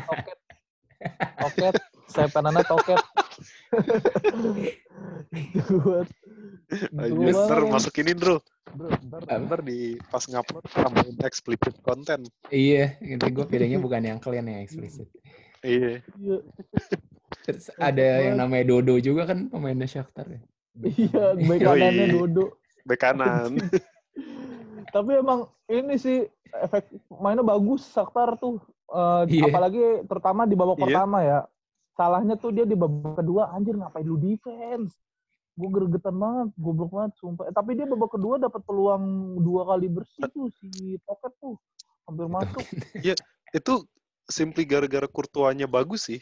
[0.05, 0.39] Toket.
[1.41, 1.75] Toket.
[2.13, 3.01] Saya panana toket.
[7.09, 8.45] Ntar masukin intro.
[8.75, 12.29] Bro, ntar, ntar di pas ngupload tambahin explicit content.
[12.53, 15.09] Iya, ini gue pilihnya bukan yang kalian yang explicit.
[15.65, 16.05] iya.
[17.45, 20.41] Terus ada yang namanya Dodo juga kan pemainnya Shakhtar ya.
[20.81, 22.45] Iya, bek kanannya Dodo.
[22.89, 23.61] Bek kanan.
[24.95, 26.25] Tapi emang ini sih
[26.57, 28.65] efek mainnya bagus Shakhtar tuh.
[28.89, 29.53] Uh, iya.
[29.53, 30.85] Apalagi terutama di babak iya.
[30.89, 31.41] pertama ya.
[31.95, 34.97] Salahnya tuh dia di babak kedua anjir ngapain lu defense
[35.55, 37.47] gue gregetan banget, goblok banget, sumpah.
[37.47, 41.55] Eh, tapi dia babak kedua dapat peluang dua kali bersih tuh si Toket tuh,
[42.11, 42.65] hampir masuk.
[42.99, 43.15] Iya,
[43.55, 43.87] itu
[44.27, 46.21] simply gara-gara kurtuanya bagus sih.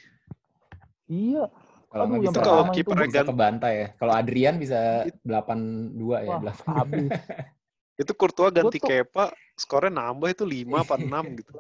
[1.13, 1.45] Iya.
[1.93, 3.87] Kalau Aduh, bisa, kalau kiper bisa kebantai ya.
[4.01, 6.41] Kalau Adrian bisa 8-2 ya.
[6.41, 7.13] Wah, habis.
[8.01, 9.29] itu Courtois ganti tuh, Kepa,
[9.61, 11.53] skornya nambah itu 5 apa 6 gitu.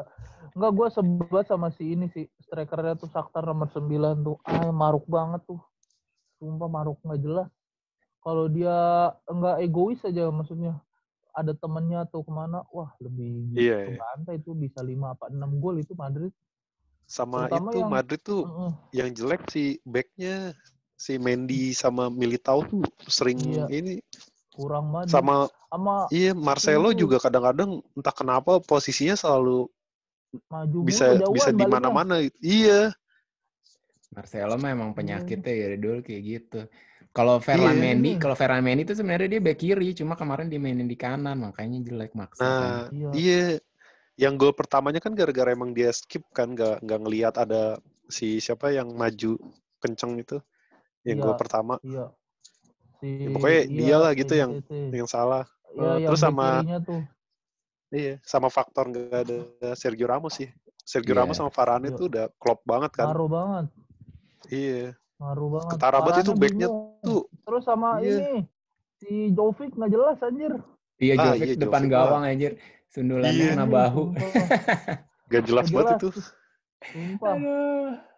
[0.57, 2.25] Enggak, gue sebut sama si ini sih.
[2.49, 4.41] Strikernya tuh Saktar nomor 9 tuh.
[4.49, 5.61] Ah, maruk banget tuh.
[6.41, 7.53] Sumpah maruk nggak jelas
[8.23, 10.79] kalau dia enggak egois aja maksudnya
[11.35, 13.99] ada temennya atau ke mana wah lebih iya, iya.
[13.99, 16.31] kebantai itu bisa lima apa enam gol itu Madrid
[17.07, 20.57] sama Terutama itu yang, Madrid tuh uh, yang jelek si backnya
[20.97, 23.67] si Mendy sama Militao tuh sering iya.
[23.69, 23.99] ini
[24.55, 27.05] kurang banget sama sama iya Marcelo itu.
[27.09, 29.67] juga kadang-kadang entah kenapa posisinya selalu
[30.49, 32.95] maju bisa bisa di mana-mana iya
[34.13, 36.61] Marcelo mah emang penyakitnya ya dulu kayak gitu
[37.13, 37.93] kalau Ferland iya.
[37.93, 41.85] Mendy, kalau Ferland Mendy itu sebenarnya dia back kiri, cuma kemarin dimainin di kanan, makanya
[41.85, 42.41] jelek maksa.
[42.41, 43.11] Nah, iya.
[43.13, 43.45] iya.
[44.21, 47.81] Yang gol pertamanya kan gara-gara emang dia skip kan, nggak nggak ngelihat ada
[48.13, 49.41] si siapa yang maju
[49.81, 50.37] kenceng itu,
[51.09, 51.25] yang iya.
[51.25, 51.81] gol pertama.
[51.81, 52.13] Iya.
[53.01, 54.51] Si, ya, pokoknya iya, dia lah gitu yang
[54.93, 55.49] yang salah.
[55.73, 57.03] Iya, uh, terus sama tuh.
[57.93, 59.39] Iya, sama faktor nggak ada
[59.77, 60.49] Sergio Ramos sih.
[60.83, 61.25] Sergio yeah.
[61.25, 62.11] Ramos sama Varane itu iya.
[62.11, 63.13] udah klop banget kan.
[63.13, 63.67] Ngaruh banget.
[64.51, 64.85] Iya.
[65.23, 65.73] Ngaruh banget.
[65.77, 66.69] Ketara banget itu backnya
[67.05, 67.23] tuh.
[67.47, 68.17] Terus sama iya.
[68.19, 68.33] ini
[68.99, 70.53] si Jovic nggak jelas anjir.
[70.99, 72.33] Iya ah, Jovic iya, depan Jovic gawang lah.
[72.33, 72.53] anjir.
[72.93, 73.57] Sundulannya iya.
[73.57, 74.13] kena bahu.
[75.33, 76.09] gak jelas banget itu.
[76.93, 77.35] Sumpah.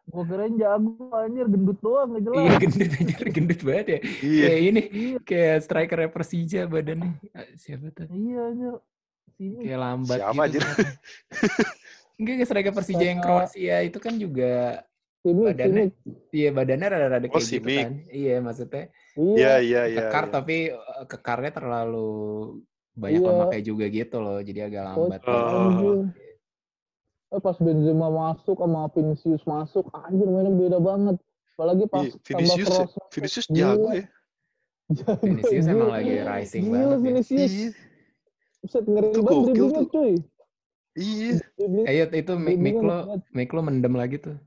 [0.04, 2.42] Gue keren jago anjir gendut doang gak jelas.
[2.42, 3.98] Iya gendut anjir gendut banget ya.
[4.20, 4.44] Iya.
[4.44, 5.18] Kayak ini iya.
[5.22, 7.12] kayak striker Persija badannya.
[7.54, 8.10] Siapa tuh?
[8.10, 8.74] Iya anjir.
[9.38, 9.62] Sini.
[9.62, 10.58] Kayak lambat Siapa gitu.
[10.58, 10.60] aja?
[12.18, 14.82] Enggak striker Persija yang Kroasia itu kan juga
[15.22, 16.34] Simic, badannya, Simic.
[16.34, 17.92] Iya badannya rada-rada oh, kayak gitu kan.
[18.10, 18.84] Iya maksudnya.
[19.14, 20.00] Iya iya iya.
[20.10, 20.32] Kekar iya.
[20.34, 22.10] tapi eh, kekarnya terlalu
[22.94, 23.28] banyak iya.
[23.28, 25.20] lemaknya juga gitu loh, jadi agak lambat.
[25.26, 26.06] Oh.
[27.34, 31.18] Eh, pas Benzema masuk sama Vinicius masuk, anjir mainnya beda banget.
[31.58, 32.92] Apalagi pas iya, Vinicius, tambah cross.
[33.10, 34.06] Vinicius jago ya.
[35.22, 36.98] Vinicius emang lagi rising gila, banget.
[37.02, 37.50] Vinicius.
[37.50, 37.70] Ya.
[38.62, 40.12] Buset ngeri banget dribblingnya cuy.
[40.94, 41.30] Iya.
[41.90, 42.96] Ayo itu Miklo,
[43.34, 44.38] Miklo mendem lagi tuh.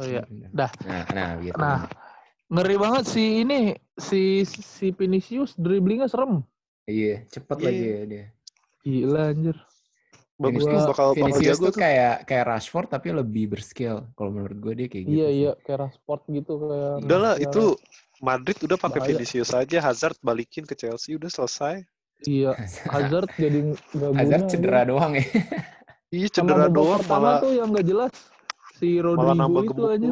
[0.00, 0.24] Oh iya.
[0.56, 0.72] Dah.
[0.88, 1.56] Nah, nah gitu.
[1.60, 1.84] Nah,
[2.48, 6.40] ngeri banget si ini si si Vinicius dribblingnya serem.
[6.86, 7.66] Iya, cepet iya.
[7.66, 8.24] lagi ya dia.
[8.82, 9.56] Gila anjir.
[10.42, 14.10] Bagus tuh bakal Vinicius tuh kayak kayak Rashford tapi lebih berskill.
[14.18, 15.14] Kalau menurut gue dia kayak gitu.
[15.14, 16.94] Iya, iya, kayak Rashford gitu kayak.
[17.06, 17.64] Udah lah, itu
[18.18, 21.86] Madrid udah pakai Vinicius aja, Hazard balikin ke Chelsea udah selesai.
[22.26, 22.58] Iya,
[22.94, 25.26] Hazard jadi gak Hazard cedera doang ya.
[26.10, 27.38] Iya, cedera doang malah.
[27.38, 28.12] tuh yang gak jelas
[28.82, 30.10] si Rodrigo itu aja.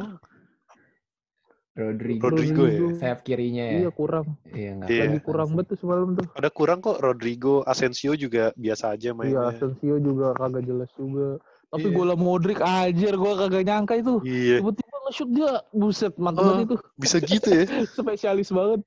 [1.80, 2.22] Rodrigo.
[2.28, 2.80] Rodrigo ya.
[3.00, 3.78] Sayap kirinya ya.
[3.80, 4.26] Iya kurang.
[4.52, 4.88] Iya enggak.
[4.92, 5.02] Iya.
[5.08, 6.26] Lagi kurang banget tuh semalam tuh.
[6.36, 9.32] Ada kurang kok Rodrigo, Asensio juga biasa aja mainnya.
[9.32, 11.40] Iya, Asensio juga kagak jelas juga.
[11.70, 11.96] Tapi iya.
[11.96, 14.14] bola Modric anjir gua kagak nyangka itu.
[14.26, 14.56] Iya.
[14.60, 15.52] Tiba-tiba nge-shoot dia.
[15.72, 16.76] Buset, mantap uh, itu.
[17.00, 17.64] Bisa gitu ya.
[17.96, 18.80] Spesialis banget.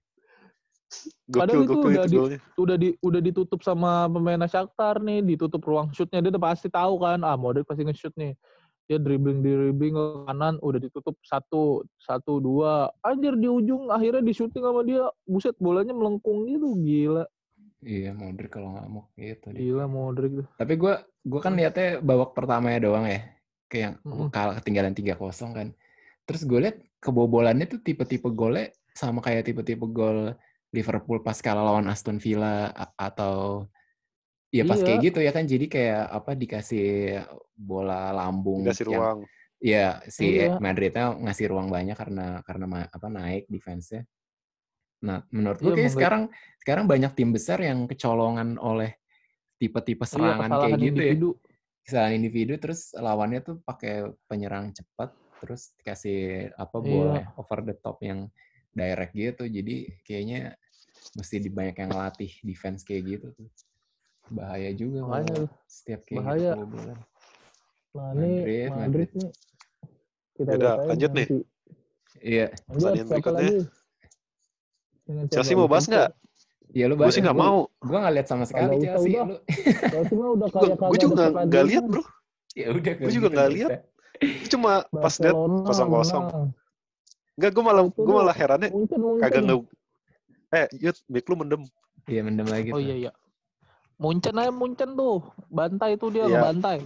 [1.26, 2.18] Gokil, Padahal itu udah di,
[2.62, 7.02] udah di udah ditutup sama pemain Shakhtar nih, ditutup ruang shootnya dia udah pasti tahu
[7.02, 8.38] kan, ah Modric pasti nge-shoot nih
[8.88, 12.92] dia dribbling dribbling ke kanan udah ditutup satu satu dua.
[13.00, 15.08] Anjir di ujung akhirnya di shooting sama dia.
[15.24, 17.24] Buset bolanya melengkung gitu gila.
[17.84, 20.48] Iya Modric kalau nggak mau gitu gila Modric tuh.
[20.56, 23.22] Tapi gue gue kan liatnya babak pertama ya doang ya.
[23.72, 24.28] Kayak mm -hmm.
[24.32, 25.68] kalah ketinggalan tiga kosong kan.
[26.24, 30.32] Terus gue liat kebobolannya tuh tipe-tipe golnya sama kayak tipe-tipe gol
[30.74, 33.68] Liverpool pas kalah lawan Aston Villa atau
[34.54, 34.86] Iya pas iya.
[34.86, 36.90] kayak gitu ya kan jadi kayak apa dikasih
[37.58, 39.20] bola lambung dikasih yang, ruang.
[39.58, 40.62] Iya si iya.
[40.62, 44.06] Madridnya ngasih ruang banyak karena karena apa naik defense-nya.
[45.02, 46.24] Nah menurut gue iya, kayak sekarang
[46.62, 49.02] sekarang banyak tim besar yang kecolongan oleh
[49.58, 50.90] tipe-tipe iya, serangan iya, kayak gitu ya.
[51.10, 51.30] individu.
[51.34, 51.52] ya.
[51.84, 55.12] Kesalahan individu terus lawannya tuh pakai penyerang cepat
[55.44, 57.28] terus dikasih apa bola iya.
[57.36, 58.30] over the top yang
[58.70, 59.50] direct gitu.
[59.50, 60.54] Jadi kayaknya
[61.18, 63.50] mesti banyak yang latih defense kayak gitu tuh
[64.32, 66.52] bahaya juga bahaya setiap kayak gitu bahaya.
[66.56, 66.78] gitu
[67.94, 69.32] Nah, ini Madrid, Madrid nih.
[70.34, 71.28] Kita Udah, lanjut nih.
[72.26, 72.46] Iya.
[72.74, 73.70] Lanjut, berikutnya.
[75.30, 76.10] Chelsea mau bahas nggak?
[76.74, 77.14] Iya lu bahas.
[77.14, 77.70] Gue sih nggak mau.
[77.86, 79.14] Gue nggak lihat sama sekali Chelsea.
[79.14, 79.38] Udah.
[79.94, 82.04] Chelsea mah udah kayak Gue juga nggak lihat bro.
[82.58, 82.94] Ya udah.
[82.98, 83.72] Gue juga nggak lihat.
[84.50, 85.38] Cuma pas lihat
[85.70, 86.26] kosong kosong.
[87.38, 88.70] Enggak, gue malah gue malah herannya
[89.22, 89.62] kagak nggak.
[90.54, 91.62] Eh, yuk, Bik lu mendem.
[92.10, 92.74] Iya mendem lagi.
[92.74, 93.12] Oh iya iya.
[93.98, 95.22] Munchen aja Munchen tuh.
[95.50, 96.40] Bantai itu dia yeah.
[96.40, 96.78] ngebantai.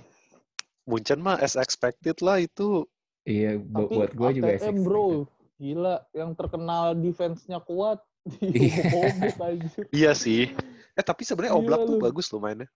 [0.87, 2.87] Munchen mah as expected lah itu.
[3.27, 4.83] Iya, bu buat gue juga as expected.
[4.87, 5.27] bro,
[5.59, 5.95] gila.
[6.15, 7.99] Yang terkenal defense-nya kuat.
[9.97, 10.51] iya sih.
[10.95, 12.67] Eh tapi sebenarnya Oblak tuh bagus loh mainnya.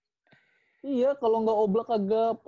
[0.82, 2.42] Iya, kalau nggak Oblak agak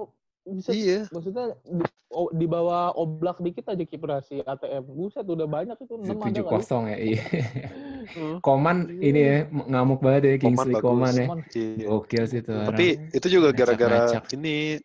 [0.44, 1.00] bisa iya.
[1.08, 5.94] maksudnya di, oh, di bawah oblak dikit aja kiper si ATM buset udah banyak itu
[6.04, 7.24] tujuh kosong ya iya
[8.20, 8.38] hmm.
[8.44, 11.88] Koman ini ya ngamuk banget ya Kingsley Koman, ya iya.
[11.88, 13.16] oke sih itu tapi orang.
[13.16, 14.84] itu juga gara-gara ini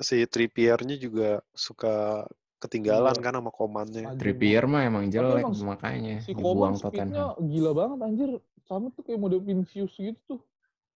[0.00, 2.24] si Trippier-nya juga suka
[2.60, 3.24] ketinggalan Iya.
[3.24, 4.04] kan sama komannya.
[4.20, 7.36] Trippier mah emang jelek emang makanya si dibuang Tottenham.
[7.40, 8.30] gila banget anjir
[8.68, 10.40] sama tuh kayak mode Vinicius gitu tuh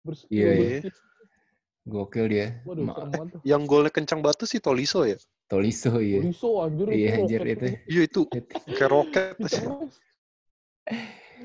[0.05, 0.79] Bers Iya, iya.
[1.85, 2.47] Gokil dia.
[2.65, 2.97] waduh Ma-
[3.29, 5.21] tuh Yang golnya kencang batu sih Toliso ya.
[5.45, 6.25] Tolisso iya.
[6.25, 7.67] Tolisso anjir Iya, itu anjir, roket itu.
[7.93, 8.21] Iya itu
[8.73, 9.35] kayak roket.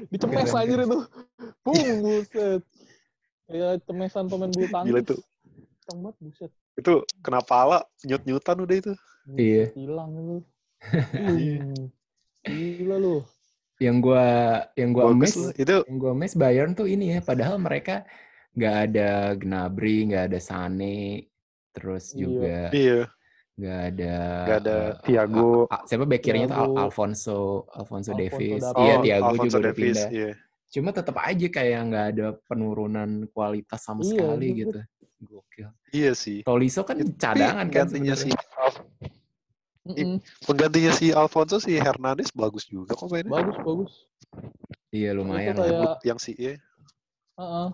[0.08, 0.99] dicemes anjir itu
[1.63, 2.62] bung buset
[3.52, 5.19] kayak cemesan pemain bulu tangkis Gila tuh.
[5.19, 8.93] kencang banget buset Itu kena pala nyut-nyutan udah itu.
[9.36, 9.75] Iya.
[9.75, 10.38] hilang itu
[10.80, 11.91] Uh,
[12.47, 13.19] gila lu
[13.84, 14.23] Yang gua
[14.80, 15.52] yang gua Bagus emes, lah.
[15.60, 18.08] Itu yang gua emes Bayern tuh ini ya, padahal mereka
[18.51, 21.29] nggak ada Gnabry, nggak ada Sane,
[21.69, 22.19] terus Iya.
[22.19, 23.01] juga iya.
[23.55, 25.49] nggak ada Nggak ada Thiago.
[25.65, 26.77] A- a- siapa back kirinya tuh Al-.
[26.81, 27.38] Alfonso
[27.69, 28.12] Alfonso Alfonso.
[28.15, 28.63] Davies.
[28.63, 30.09] Iya, Oh, Thiago Alphonso juga udah Davies, pindah.
[30.12, 30.31] Iya.
[30.69, 34.59] Cuma tetap aja kayak nggak ada penurunan kualitas sama Iya, sekali bener.
[34.59, 34.79] gitu.
[35.19, 35.67] Gokil.
[35.91, 36.39] Iya sih.
[36.41, 39.17] Tolisso kan Tapi cadangan kan penggantinya si sebenarnya.
[39.81, 40.17] Mm-mm.
[40.45, 43.31] penggantinya si Alfonso si Hernandez bagus juga kok mainnya.
[43.33, 43.93] bagus bagus
[44.89, 45.67] Iya lumayan Itu lah.
[45.67, 46.53] kayak Yang si iya.
[47.35, 47.67] Heeh.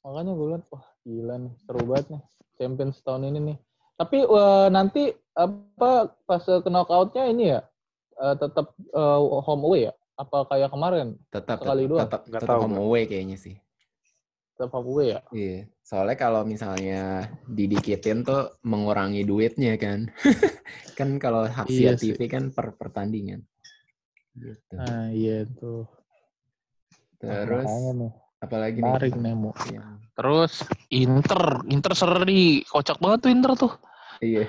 [0.00, 2.22] Makanya gue liat, wah gila nih, seru banget nih.
[2.56, 3.58] Champions tahun ini nih.
[4.00, 5.02] Tapi eh, nanti
[5.36, 7.60] apa pas ke knockout-nya ini ya
[8.16, 9.94] eh, tetap eh, home away ya?
[10.20, 12.00] Apa kayak kemarin Tetap sekali tetap doang?
[12.08, 13.56] tetap, tetap tahu home away kayaknya sih.
[14.56, 15.20] tetap home away ya?
[15.32, 15.58] Iya.
[15.84, 20.12] Soalnya kalau misalnya didikitin tuh mengurangi duitnya kan.
[21.00, 22.12] kan kalau hak Iya siar sih.
[22.16, 23.40] TV kan per pertandingan.
[24.36, 24.74] Gitu.
[24.76, 25.88] Nah iya tuh.
[27.20, 27.68] Nah, Terus
[28.00, 29.22] nih, apalagi menarik nih?
[29.32, 29.52] Nemo.
[29.68, 30.52] Yang, Terus
[30.90, 33.72] Inter, Inter seri, kocak banget tuh Inter tuh.
[34.20, 34.48] iya.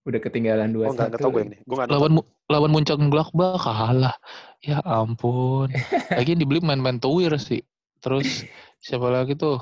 [0.00, 0.80] Udah ketinggalan 2-1.
[0.80, 1.58] Oh enggak enggak tahu gue nih.
[1.60, 1.88] Gue enggak.
[1.92, 4.16] Lawan Mu- lawan Mönchengladbach kalah.
[4.64, 5.68] Ya ampun.
[6.16, 7.60] Lagi dibeli main-main tuwir sih.
[8.00, 8.48] Terus
[8.80, 9.60] siapa lagi tuh?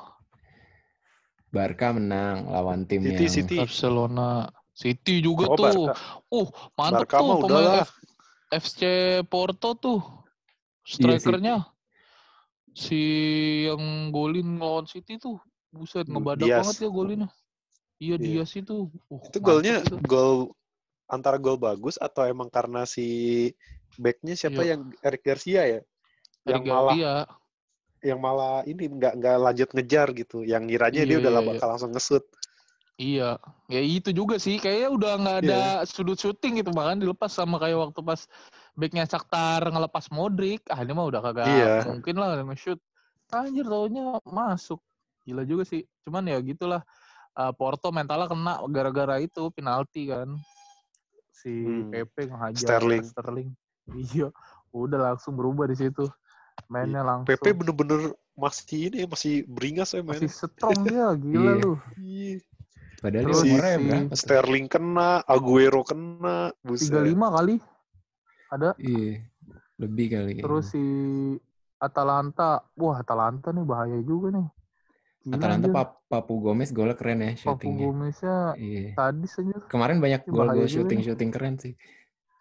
[1.51, 3.57] Barca menang lawan tim City, yang City.
[3.59, 4.47] Barcelona.
[4.71, 5.91] City juga Oh, tuh.
[5.91, 5.93] Barca.
[6.31, 7.83] Uh, mantap Barca tuh pemain.
[7.83, 7.99] F-
[8.55, 8.81] FC
[9.27, 10.01] Porto tuh.
[10.87, 11.67] Strikernya.
[12.79, 13.03] Si
[13.67, 15.43] yang golin lawan City tuh.
[15.69, 16.63] Buset, ngebadak Diaz.
[16.65, 17.29] banget ya golinnya.
[17.99, 18.23] Iya, Iya.
[18.23, 18.89] dia sih tuh.
[19.11, 19.99] Uh, Itu golnya itu.
[20.07, 20.55] gol
[21.11, 23.51] antara gol bagus atau emang karena si
[23.99, 24.79] backnya siapa Iya.
[24.79, 25.81] yang Eric Garcia ya?
[26.47, 27.15] Yang Dari malah Garcia.
[27.99, 30.39] yang malah ini nggak nggak lanjut ngejar gitu.
[30.47, 32.25] Yang ngiranya dia Iya, udah iya, bakal langsung ngesut.
[32.99, 33.39] Iya,
[33.71, 34.59] ya itu juga sih.
[34.59, 38.27] Kayaknya udah nggak ada sudut syuting gitu, bahkan dilepas sama kayak waktu pas
[38.75, 40.67] backnya Shakhtar ngelepas Modric.
[40.67, 41.87] Ah ini mah udah kagak Iya.
[41.87, 42.83] mungkin lah nge-shoot.
[43.31, 44.83] Anjir taunya masuk.
[45.23, 45.87] Gila juga sih.
[46.03, 46.83] Cuman ya gitulah.
[47.39, 50.35] Eh, Porto mentalnya kena gara-gara itu penalti kan.
[51.31, 51.95] Si Hmm.
[51.95, 53.05] Pepe ngehajar Sterling.
[53.07, 53.51] Sterling.
[53.95, 54.35] Iya,
[54.75, 56.11] udah langsung berubah di situ.
[56.67, 57.31] Mainnya langsung.
[57.31, 60.35] PP bener-bener masih ini masih beringas ya masih mainnya.
[60.35, 61.63] strong dia, gila Iya.
[61.63, 61.73] lu.
[61.95, 62.43] Iya.
[62.99, 64.17] Padahal Terus si berapa tuh?
[64.17, 66.91] Sterling kena, Aguero kena, buset.
[66.91, 67.55] 35 kali.
[68.49, 69.23] Ada Iya.
[69.79, 70.33] Lebih kali.
[70.41, 70.85] Terus si
[71.79, 74.47] Atalanta, wah Atalanta nih bahaya juga nih.
[75.23, 75.67] Gila, Atalanta.
[75.71, 77.85] Pap Papu Gomez golnya keren ya Papu shootingnya.
[77.87, 78.87] Gomeznya Iya.
[78.97, 79.57] sadis aja.
[79.69, 81.07] Kemarin banyak gol-gol juga shooting nih.
[81.07, 81.73] shooting keren sih.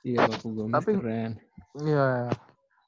[0.02, 1.32] Iya Papu Gomez Tapi- keren.
[1.78, 2.32] Iya.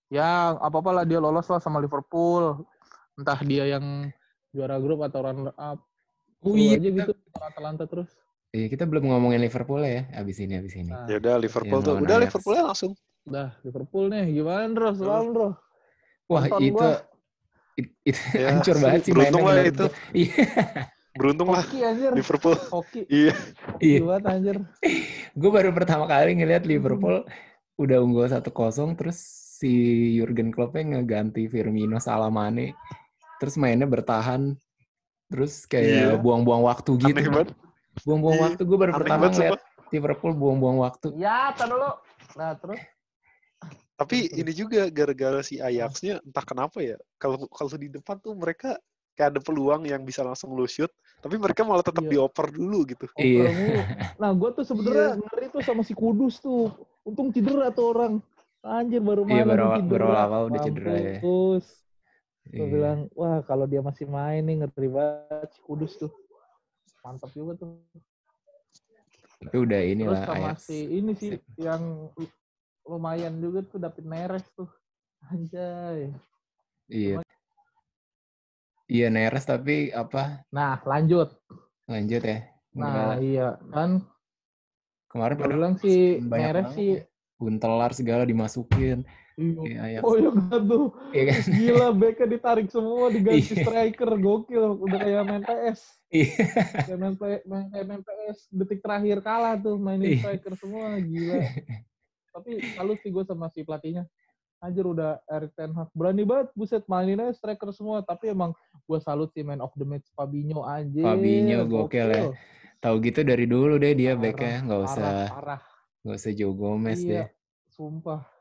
[0.10, 2.65] Ya apa-apa lah dia lolos lah sama Liverpool.
[3.13, 4.10] Entah dia yang
[4.49, 5.84] juara grup atau runner up.
[6.39, 8.10] Oh iya, aja kita, gitu Atalanta terus.
[8.56, 10.89] iya, kita belum ngomongin Liverpool ya, abis ini, abis ini.
[10.89, 11.95] Nah, Ya udah Liverpool Yang tuh.
[11.99, 12.23] Udah Ajax.
[12.25, 12.91] Liverpoolnya langsung.
[13.28, 14.89] Dah Liverpool nih gimana Bro?
[14.95, 15.49] Selalu Bro.
[16.30, 16.91] Wah nonton itu, gua.
[18.06, 19.86] itu Ya, hancur banget sih beruntung mainnya lah itu.
[20.19, 20.43] Iya,
[21.15, 21.65] Beruntung lah.
[22.15, 22.56] Liverpool.
[22.71, 23.02] Hoki.
[23.08, 23.36] Iya.
[23.80, 23.99] Iya.
[24.04, 24.58] Banget anjir.
[25.39, 27.23] gue baru pertama kali ngeliat Liverpool
[27.80, 28.52] udah unggul 1-0
[28.99, 29.19] terus
[29.60, 29.71] si
[30.19, 32.75] Jurgen Kloppnya ngeganti Firmino Salamane
[33.39, 34.56] terus mainnya bertahan
[35.29, 36.07] terus kayak Iya.
[36.17, 37.49] buang-buang waktu gitu Aneh banget.
[38.03, 38.43] buang-buang Iya.
[38.49, 39.61] waktu gue baru Aneh pertama banget ngeliat.
[39.89, 41.91] Liverpool buang-buang waktu Ya, tar dulu.
[42.35, 42.81] Nah, terus
[43.93, 46.95] Tapi ini juga gara-gara si Ajax-nya entah kenapa ya.
[47.17, 48.79] Kalau kalau di depan tuh mereka
[49.11, 50.87] kayak ada peluang yang bisa langsung lu shoot,
[51.19, 52.15] tapi mereka malah tetap Iya.
[52.15, 53.05] dioper dulu gitu.
[53.19, 53.51] Iya.
[54.23, 56.71] Nah, gue tuh sebenarnya ngeri tuh sama si Kudus tuh.
[57.04, 58.23] Untung cedera tuh orang.
[58.60, 59.99] Anjir baru Iya, main baru udah awal- cedera.
[59.99, 61.17] baru awal udah cedera ya.
[61.19, 61.65] Terus
[62.50, 62.65] gue Iya.
[62.67, 66.10] bilang, wah kalau dia masih main nih ngeri banget si Kudus tuh.
[67.00, 67.77] Mantap juga tuh.
[69.39, 70.58] Tapi udah Terus inilah sama Ajax.
[70.65, 72.10] si ini sih yang
[72.83, 74.67] lumayan juga tuh David Neres tuh.
[75.25, 76.12] Anjay.
[76.89, 77.21] Iya.
[78.89, 81.37] Iya Neres tapi apa Nah, lanjut.
[81.85, 82.39] lanjut ya.
[82.73, 83.15] Nah, Enggak.
[83.21, 83.89] iya kan.
[85.08, 86.97] Kemarin pada bilang si Neres sih
[87.37, 89.06] Guntelar segala dimasukin.
[89.40, 90.35] Iya, oh yang
[90.67, 90.92] tuh.
[91.15, 91.40] Iya kan?
[91.48, 93.63] Gila, backnya ditarik semua, diganti iya.
[93.63, 94.65] striker, gokil.
[94.83, 95.79] Udah kayak main PS.
[96.12, 96.44] Iya.
[96.83, 97.13] Kayak main,
[97.48, 100.19] main, kayak main PS, detik terakhir kalah tuh mainin iya.
[100.19, 101.40] striker semua, gila.
[102.35, 104.04] Tapi salut sih gue sama si pelatihnya.
[104.60, 105.87] Anjir udah Erik Ten Hag.
[105.96, 108.04] Berani banget, buset mainin aja striker semua.
[108.04, 108.52] Tapi emang
[108.83, 111.08] gue salut sih man of the match Fabinho anjir.
[111.08, 112.23] Fabinho gokil, ya.
[112.83, 115.62] Tahu gitu dari dulu deh dia backnya, nggak usah parah.
[116.00, 117.27] nggak usah Joe Gomez iya, deh.
[117.75, 118.38] Sumpah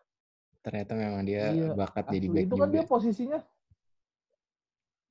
[0.63, 2.15] ternyata memang dia iya, bakat asli.
[2.19, 2.75] jadi back itu kan juga.
[2.75, 3.39] dia posisinya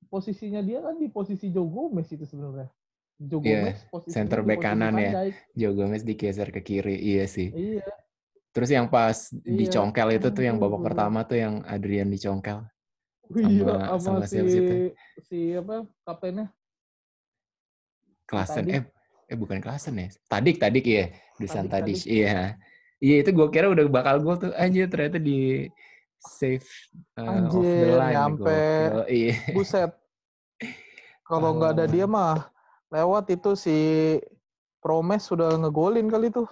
[0.08, 2.72] posisinya dia kan di posisi Joe Gomez itu sebenarnya.
[3.18, 5.12] Joe yeah, Gomez posisi center back kanan ya.
[5.52, 7.52] Joe Gomez digeser ke kiri iya sih.
[7.52, 7.84] Iya.
[8.56, 9.68] Terus yang pas iya.
[9.68, 12.66] dicongkel itu tuh yang babak pertama tuh yang Adrian dicongkel
[13.28, 14.74] sama, iya, sama, sama si, siapa
[15.28, 15.76] si apa
[16.08, 16.48] kaptennya?
[18.28, 18.84] Klasen eh
[19.28, 20.08] eh bukan Klasen ya.
[20.32, 22.08] Tadik Tadik ya Dusan Tadik, Tadik.
[22.08, 22.56] iya
[22.98, 25.70] Iya itu gue kira udah bakal gue tuh aja ternyata di
[26.18, 26.66] save
[27.18, 28.16] uh, Anjir, off the line.
[28.18, 28.62] Nyampe.
[29.06, 29.34] Iya.
[29.54, 29.92] Buset.
[31.28, 32.50] Kalau nggak ada dia mah
[32.90, 33.78] lewat itu si
[34.82, 36.48] Promes sudah ngegolin kali tuh.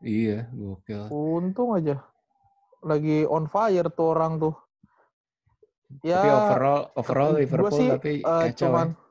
[0.00, 1.08] Iya, gokil.
[1.10, 2.04] Untung aja.
[2.84, 4.54] Lagi on fire tuh orang tuh.
[6.02, 8.58] Ya, tapi overall overall Liverpool sih, tapi uh, kacau.
[8.58, 9.05] Cuman, ya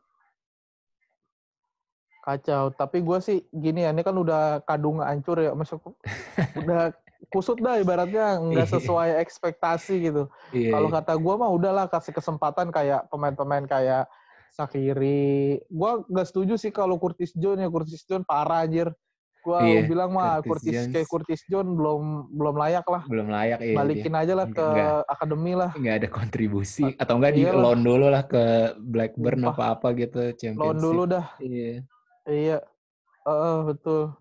[2.25, 2.73] Kacau.
[2.73, 5.93] Tapi gue sih gini ya, ini kan udah kadung hancur ya, masuk
[6.65, 6.89] udah
[7.29, 8.73] kusut dah ibaratnya nggak iya.
[8.79, 10.23] sesuai ekspektasi gitu.
[10.53, 10.73] Yeah.
[10.75, 10.95] Kalau iya.
[11.01, 14.09] kata gue mah udahlah kasih kesempatan kayak pemain-pemain kayak
[14.55, 15.59] Sakiri.
[15.67, 18.87] Gue nggak setuju sih kalau Curtis Jones ya Curtis Jones parah anjir.
[19.45, 19.85] Gue yeah.
[19.85, 23.03] bilang mah Curtis, Curtis kayak Curtis Jones belum belum layak lah.
[23.05, 23.75] Belum layak iya.
[23.77, 24.21] Balikin dia.
[24.25, 25.71] aja lah ke enggak, akademi lah.
[25.75, 30.33] Nggak ada kontribusi atau enggak di loan dulu lah ke Blackburn apa apa gitu.
[30.55, 31.35] Loan dulu dah.
[31.43, 31.83] Iya.
[32.25, 32.65] Iya,
[33.29, 34.13] uh, betul.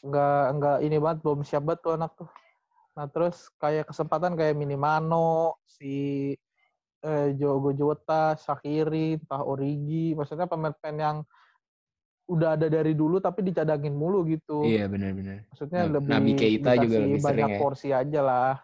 [0.00, 2.30] Nggak nggak ini banget, belum siap banget tuh anak tuh.
[2.96, 6.32] Nah terus kayak kesempatan kayak Minimano, si
[7.04, 11.16] eh, Jogo Jota, Shakiri, entah Origi, maksudnya pemain-pemain yang
[12.30, 14.62] udah ada dari dulu tapi dicadangin mulu gitu.
[14.62, 15.50] Iya benar-benar.
[15.50, 17.58] Maksudnya nah, lebih Nabi Keita juga lebih banyak sering ya.
[17.58, 18.54] porsi aja lah.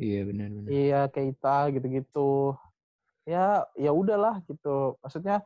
[0.00, 0.68] Iya benar-benar.
[0.72, 2.56] Iya Keita gitu-gitu.
[3.28, 4.96] Ya ya udahlah gitu.
[5.04, 5.44] Maksudnya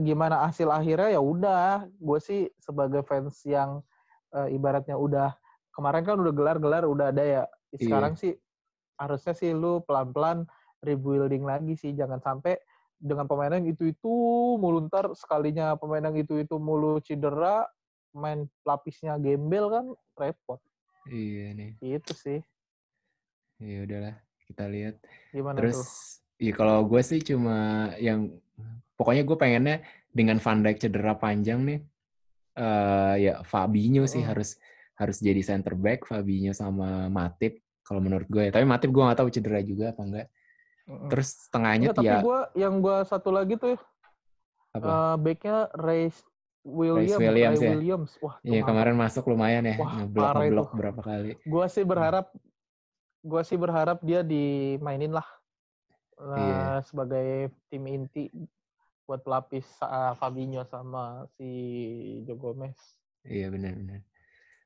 [0.00, 3.84] gimana hasil akhirnya ya udah gue sih sebagai fans yang
[4.32, 5.36] uh, ibaratnya udah
[5.72, 7.44] kemarin kan udah gelar-gelar udah ada ya
[7.76, 7.80] iya.
[7.80, 8.20] sekarang iya.
[8.20, 8.32] sih
[8.96, 10.48] harusnya sih lu pelan-pelan
[10.84, 12.56] rebuilding lagi sih jangan sampai
[13.02, 14.12] dengan pemain yang itu itu
[14.56, 17.66] mulu ntar sekalinya pemain yang itu itu mulu cedera
[18.14, 20.62] main lapisnya gembel kan repot
[21.10, 22.40] iya nih itu sih
[23.58, 24.14] ya udahlah
[24.46, 24.96] kita lihat
[25.34, 26.46] gimana terus tuh?
[26.46, 28.30] ya kalau gue sih cuma yang
[29.02, 29.76] pokoknya gue pengennya
[30.14, 31.80] dengan Van Dijk cedera panjang nih
[32.54, 34.54] uh, ya Fabinho sih harus
[34.94, 38.52] harus jadi center back Fabinho sama Matip kalau menurut gue ya.
[38.54, 40.28] Tapi Matip gue gak tahu cedera juga apa enggak.
[41.10, 43.74] Terus tengahnya Enggak, Tapi gue yang gue satu lagi tuh
[44.72, 44.86] apa?
[44.86, 46.14] Uh, backnya Ray
[46.62, 47.72] Williams, Ray Williams, Ray ya?
[47.74, 48.12] Williams.
[48.22, 51.30] Wah, iya kemarin masuk lumayan ya, Wah, ngeblok ngeblok berapa kali.
[51.42, 52.30] Gue sih berharap,
[53.26, 55.26] gue sih berharap dia dimainin lah
[56.22, 56.62] uh, iya.
[56.86, 58.30] sebagai tim inti
[59.12, 61.48] buat pelapis uh, Fabinho sama si
[62.24, 62.80] Joe Gomez.
[63.28, 64.00] Iya benar-benar.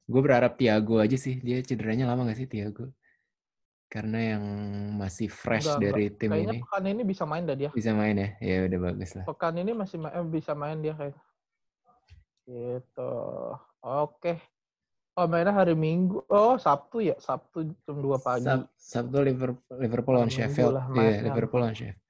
[0.07, 1.43] Gue berharap Tiago aja sih.
[1.43, 2.95] Dia cederanya lama gak sih Tiago?
[3.91, 4.45] Karena yang
[4.95, 6.63] masih fresh enggak, dari tim Kayaknya ini.
[6.63, 7.71] pekan ini bisa main dah dia.
[7.75, 8.29] Bisa main ya?
[8.39, 9.25] Ya udah bagus lah.
[9.27, 11.19] Pekan ini masih ma eh, bisa main dia kayak.
[12.47, 13.15] Gitu.
[13.83, 14.39] Oke.
[15.19, 16.23] Oh mainnya hari Minggu.
[16.31, 18.47] Oh Sabtu ya, Sabtu jam 2 pagi.
[18.47, 20.77] Sab Sabtu Liverpool, Liverpool lawan Sheffield.
[20.95, 22.06] Iya, Liverpool lawan Sheffield.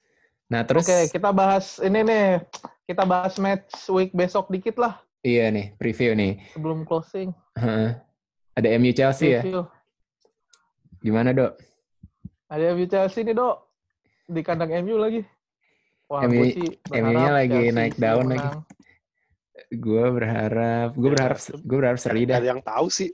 [0.46, 2.38] Nah, terus Oke, kita bahas ini nih.
[2.86, 5.02] Kita bahas match week besok dikit lah.
[5.26, 6.38] Iya nih, preview nih.
[6.54, 7.34] Sebelum closing.
[8.54, 9.42] Ada MU Chelsea ya?
[9.42, 9.66] preview.
[9.66, 11.02] ya?
[11.02, 11.58] Gimana, Dok?
[12.46, 13.56] Ada MU Chelsea nih, Dok.
[14.30, 15.26] Di kandang MU lagi.
[16.06, 16.46] Wah, MU,
[16.94, 18.46] MU-nya lagi Chelsea naik daun lagi.
[19.74, 22.38] Gue berharap, gue berharap, gue berharap seri dah.
[22.38, 23.10] Gak ada yang tahu sih.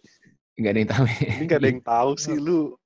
[0.61, 1.05] Gak ada yang tahu.
[1.09, 2.77] Ini gak ada yang tahu sih lu.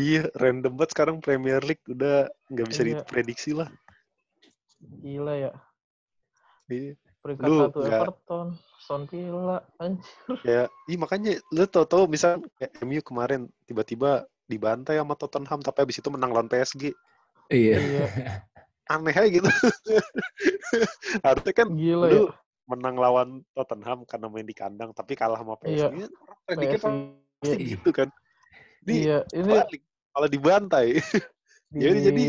[0.00, 3.04] Iya, random banget sekarang Premier League udah nggak bisa iya.
[3.04, 3.68] diprediksi lah.
[4.80, 5.52] Gila ya.
[6.72, 6.96] Iya.
[7.20, 8.00] Peringkat lu, satu gak...
[8.00, 8.48] Everton,
[8.80, 10.08] Son Villa, anjir.
[10.40, 15.84] Ya, iya makanya lu tau tau misal kayak MU kemarin tiba-tiba dibantai sama Tottenham tapi
[15.84, 16.96] habis itu menang lawan PSG.
[17.52, 17.76] Iya.
[17.76, 18.04] iya.
[18.92, 19.46] Aneh aja gitu.
[21.26, 22.32] Harusnya kan Gila, lu ya?
[22.72, 25.92] menang lawan Tottenham karena main di kandang tapi kalah sama PSG.
[25.92, 26.08] Iya.
[26.56, 26.88] PSG.
[27.44, 27.54] Iya.
[27.76, 28.08] gitu kan.
[28.80, 29.82] Di, iya, ini balik,
[30.14, 30.98] malah dibantai.
[31.70, 32.22] Di, jadi jadi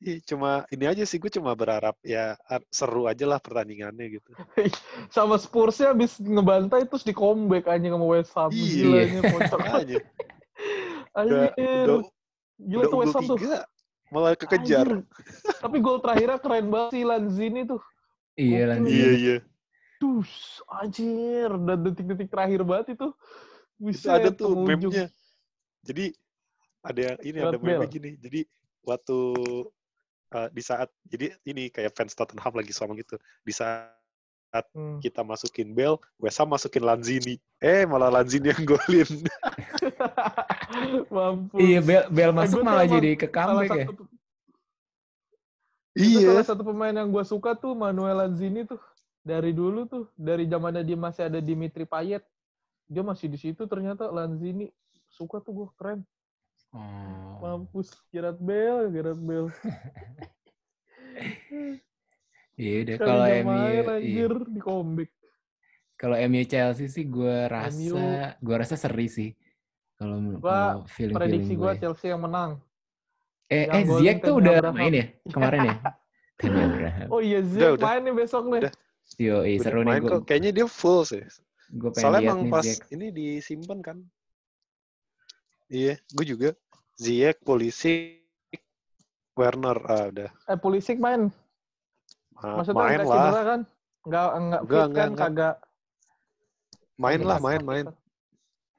[0.00, 2.32] Iya, cuma ini aja sih gue cuma berharap ya
[2.72, 4.32] seru aja lah pertandingannya gitu.
[5.14, 8.48] Sama Spursnya habis ngebantai terus di comeback aja sama West Ham.
[8.48, 9.20] Iya.
[9.20, 9.96] Gila, aja.
[11.20, 11.52] Anjir.
[11.84, 12.00] udah,
[12.56, 13.38] Gila udah tuh West Ham tuh.
[14.08, 14.88] malah kekejar.
[14.88, 15.04] Anjir.
[15.60, 17.82] Tapi gol terakhirnya keren banget sih Lanzini tuh.
[18.40, 18.72] Iya.
[18.72, 18.96] Lanzini.
[18.96, 19.36] Iya, iya.
[20.00, 21.52] Dus, anjir.
[21.60, 23.12] Dan detik-detik terakhir banget itu.
[23.80, 25.08] Bisa ada tuh meme-nya.
[25.80, 26.12] Jadi
[26.84, 28.10] ada yang ini ada Gareth meme gini.
[28.20, 28.40] Jadi
[28.84, 29.18] waktu
[30.36, 33.16] uh, di saat jadi ini kayak fans Tottenham lagi ngomong gitu.
[33.42, 33.96] Di saat
[34.74, 34.98] Hmm.
[34.98, 37.38] kita masukin Bell, West Ham masukin Lanzini.
[37.62, 39.06] Eh, malah Lanzini yang golin.
[41.14, 41.58] Mampus.
[41.62, 43.86] Iya, Bel, Bel Eh, masuk tuh malah jadi ke comeback ya.
[43.86, 44.02] satu,
[45.94, 46.28] itu iya.
[46.34, 48.82] salah satu pemain yang gue suka tuh Manuel Lanzini tuh
[49.22, 52.26] dari dulu tuh dari zamannya dia masih ada Dimitri Payet
[52.90, 54.66] dia masih di situ ternyata Lanzini
[55.06, 56.02] suka tuh gue keren
[56.70, 57.34] Oh.
[57.42, 59.50] mampus Gerard Bale Gerard Bale
[62.60, 63.58] Iya udah kalau MU
[63.98, 64.28] iya.
[64.30, 65.10] di comeback
[65.98, 69.30] Kalau MU Chelsea sih gue rasa gue rasa seri sih.
[69.98, 71.80] Kalau feeling prediksi gue gue.
[71.80, 72.60] Chelsea yang menang
[73.50, 74.76] Eh yang eh Ziyech tuh udah Abraham.
[74.78, 75.74] main ya kemarin ya.
[76.70, 77.06] Abraham.
[77.10, 77.84] oh iya Ziyech udah.
[77.84, 78.60] main nih besok nih.
[79.18, 80.22] Yo, iya, seru nih gue.
[80.22, 81.20] Kayaknya dia full sih.
[81.70, 82.82] Gue pengen Soalnya emang pas Ziyech.
[82.90, 83.96] ini disimpan kan.
[85.70, 86.50] Iya, gue juga.
[86.98, 88.18] Ziyech, Polisi,
[89.38, 90.30] Werner, ah, udah.
[90.50, 91.30] eh Pulisic main
[92.40, 93.60] Ah, maksudnya main nggak lah, cedera kan
[94.00, 95.28] nggak nggak Enggak, fit enggak, kan enggak.
[95.30, 95.54] kagak
[97.00, 97.86] main lah, main, main.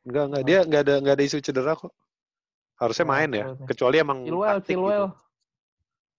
[0.02, 0.42] Enggak, enggak.
[0.42, 0.48] Oh.
[0.50, 1.94] Dia enggak ada enggak ada isu cedera kok.
[2.82, 3.46] Harusnya Nah, main ya.
[3.70, 5.18] Kecuali emang Chilwell Chilwell gitu.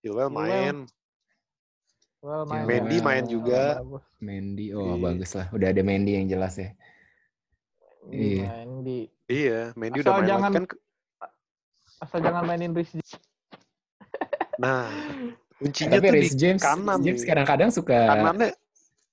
[0.03, 0.77] Chilwell main.
[0.87, 1.02] Chilwell
[2.23, 3.83] main Mendy main juga.
[4.19, 5.03] Mendy, oh Iya.
[5.03, 5.47] bagus lah.
[5.51, 6.71] Udah ada Mendy yang jelas ya.
[8.09, 8.47] Iya.
[8.63, 10.65] Mendy Iya, Mendy Asal udah main jangan- kan.
[11.99, 12.91] asal jangan mainin Rhys
[14.59, 14.91] Nah,
[15.57, 18.51] kuncinya Tapi tuh di James, kanan James kadang-kadang suka kanannya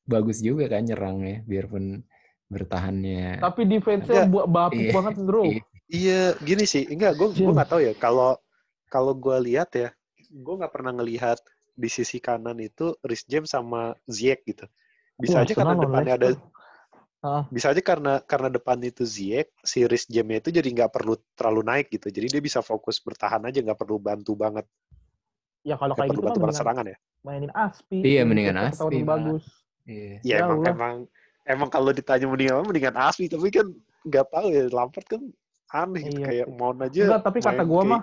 [0.03, 2.01] bagus juga kan nyerangnya, biarpun
[2.49, 3.38] bertahannya.
[3.39, 4.34] Tapi defense-nya Enggak.
[4.34, 4.93] buat bapuk Iya.
[4.93, 5.43] banget, bro.
[5.45, 5.62] Iya.
[5.89, 6.84] Iya, gini sih.
[6.86, 7.53] Enggak, gue gue James.
[7.55, 7.93] nggak tahu ya.
[7.95, 8.38] Kalau
[8.86, 9.89] kalau gue lihat ya,
[10.28, 11.38] gue nggak pernah ngelihat
[11.80, 14.68] di sisi kanan itu Rhys James sama Ziyech gitu.
[15.16, 16.30] Bisa Wah, aja karena depannya ada.
[17.20, 21.16] Ah, bisa aja karena karena depan itu Ziyech, si Rhys James itu jadi nggak perlu
[21.36, 22.08] terlalu naik gitu.
[22.08, 24.64] Jadi dia bisa fokus bertahan aja, nggak perlu bantu banget,
[25.68, 26.98] ya kalau nggak kayak perlu gitu mah bantu banget serangan ya.
[27.20, 27.98] mainin Aspi.
[28.00, 29.44] Iya, mendingan Aspi bagus.
[29.84, 30.24] Iya.
[30.24, 30.72] Ya, Ya emang Allah.
[30.72, 30.96] emang
[31.44, 33.28] emang kalau ditanya mendingan apa, mendingan Aspi.
[33.28, 33.68] Tapi kan
[34.08, 35.22] nggak tahu ya, Lampard kan
[35.76, 36.24] aneh gitu.
[36.24, 36.46] Iya Kayak.
[36.56, 37.04] Mount aja.
[37.04, 38.02] Enggak, tapi kata gua kayak- mah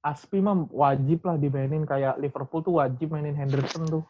[0.00, 4.04] Aspi mah wajib lah dimainin kayak Liverpool tuh wajib mainin Henderson tuh.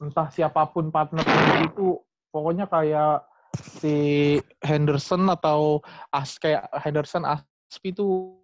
[0.00, 1.20] Entah siapa pun partner
[1.68, 2.00] itu
[2.32, 3.28] pokoknya kayak
[3.80, 3.94] si
[4.64, 8.40] Henderson atau As kayak Henderson Aspi tuh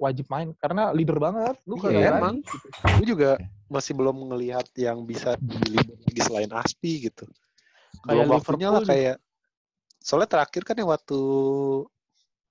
[0.00, 1.60] wajib main karena leader banget.
[1.68, 2.36] Lu Iya, kagak berani emang.
[2.40, 2.68] gitu.
[2.96, 3.30] gue juga
[3.68, 7.28] masih belum ngelihat yang bisa di lagi selain Aspi gitu.
[8.08, 9.16] Kayak Belum waktunya lah kayak
[10.00, 11.20] soalnya terakhir kan yang waktu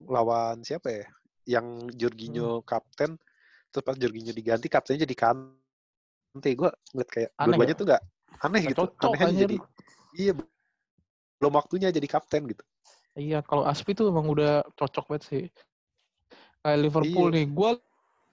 [0.05, 1.05] lawan siapa ya?
[1.57, 1.65] Yang
[1.97, 3.17] Jorginho kapten
[3.71, 6.51] terus pas Jorginho diganti kaptennya jadi Kante.
[6.53, 7.79] Gue ngeliat kayak Aneh dua-duanya ya?
[7.79, 8.01] tuh nggak
[8.41, 8.81] aneh Nggak gitu.
[8.83, 9.55] cocok, Aneh jadi
[10.15, 10.31] iya
[11.41, 12.63] belum waktunya jadi kapten gitu.
[13.17, 15.43] Iya, kalau Aspi tuh emang udah cocok banget sih.
[16.63, 17.35] Kayak Liverpool Iya.
[17.35, 17.71] nih, gue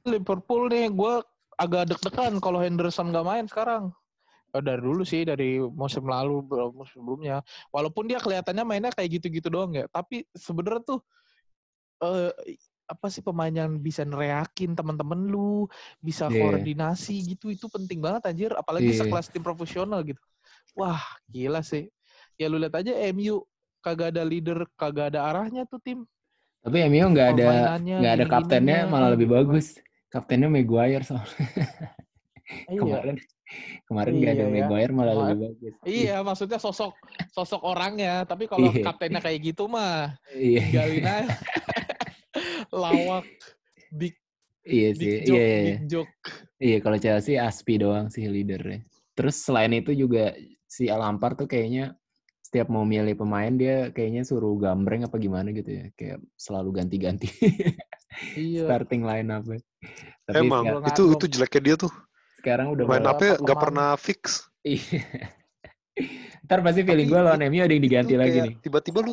[0.06, 1.14] Liverpool nih, gue
[1.58, 3.90] agak deg-degan kalau Henderson nggak main sekarang.
[4.54, 7.42] Eh, dari dulu sih, dari musim lalu, belum musim sebelumnya.
[7.74, 11.00] Walaupun dia kelihatannya mainnya kayak gitu-gitu doang ya, tapi sebenarnya tuh
[11.98, 12.30] eh
[12.88, 15.68] apa sih pemain yang bisa nereakin teman-teman lu,
[16.00, 16.40] bisa Iya.
[16.40, 18.50] koordinasi gitu, itu penting banget anjir.
[18.56, 19.04] Apalagi Iya.
[19.04, 20.20] sekelas tim profesional gitu.
[20.72, 21.92] Wah, gila sih.
[22.40, 23.44] Ya lu lihat aja MU
[23.84, 26.08] kagak ada leader, kagak ada arahnya tuh tim.
[26.64, 29.78] Tapi MU nggak ada nggak ada kaptennya malah lebih bagus.
[30.08, 31.44] Kaptennya Maguire soalnya.
[32.72, 32.80] Iya.
[32.80, 33.16] Kemarin
[33.88, 34.54] kemarin nggak ada Iya, ya.
[34.64, 35.72] Maguire malah Ma- lebih bagus.
[35.84, 36.92] Iya, maksudnya sosok
[37.32, 38.24] sosok orangnya.
[38.24, 38.84] Tapi kalau Iya.
[38.88, 40.62] kaptennya kayak gitu mah Iya.
[40.80, 41.14] aja.
[42.70, 43.24] Lawak,
[43.90, 44.14] big
[44.62, 45.16] Iya big sih.
[45.24, 45.62] joke, Iya, iya.
[45.64, 46.12] big joke.
[46.58, 48.84] Iya, kalau Chelsea Aspi doang sih leadernya.
[49.14, 51.96] Terus selain itu juga si Lampard tuh kayaknya
[52.38, 55.84] setiap mau milih pemain dia kayaknya suruh gambreng apa gimana gitu ya.
[55.94, 57.28] Kayak selalu ganti-ganti
[58.36, 58.68] Iya.
[58.68, 59.48] starting line up.
[60.26, 61.92] Tapi Emang sekarang, itu itu jeleknya dia tuh.
[62.38, 64.22] sekarang udah Line mulai- up-nya nggak pernah fix.
[64.62, 65.00] Iya.
[66.46, 68.54] Ntar pasti feeling gue lawan MU ada yang diganti lagi nih.
[68.60, 69.12] Tiba-tiba lu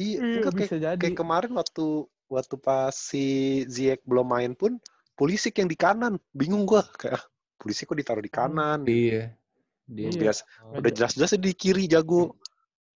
[0.00, 0.98] Iya, Iya, enggak, kayak, bisa jadi.
[1.00, 1.86] kayak kemarin waktu
[2.32, 3.24] waktu pas si
[3.68, 4.80] Ziyech belum main pun
[5.12, 6.16] Pulisic yang di kanan.
[6.32, 7.24] Bingung gua kayak ah,
[7.60, 8.82] Pulisic kok ditaruh di kanan.
[8.88, 9.36] Iya.
[9.84, 10.18] Dia Iya.
[10.18, 12.32] Biasa udah jelas-jelas di kiri jago.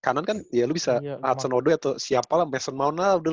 [0.01, 3.33] Kanan kan ya lu bisa Iya, Hudson Odoi atau siapa lah Mason Mount lah udah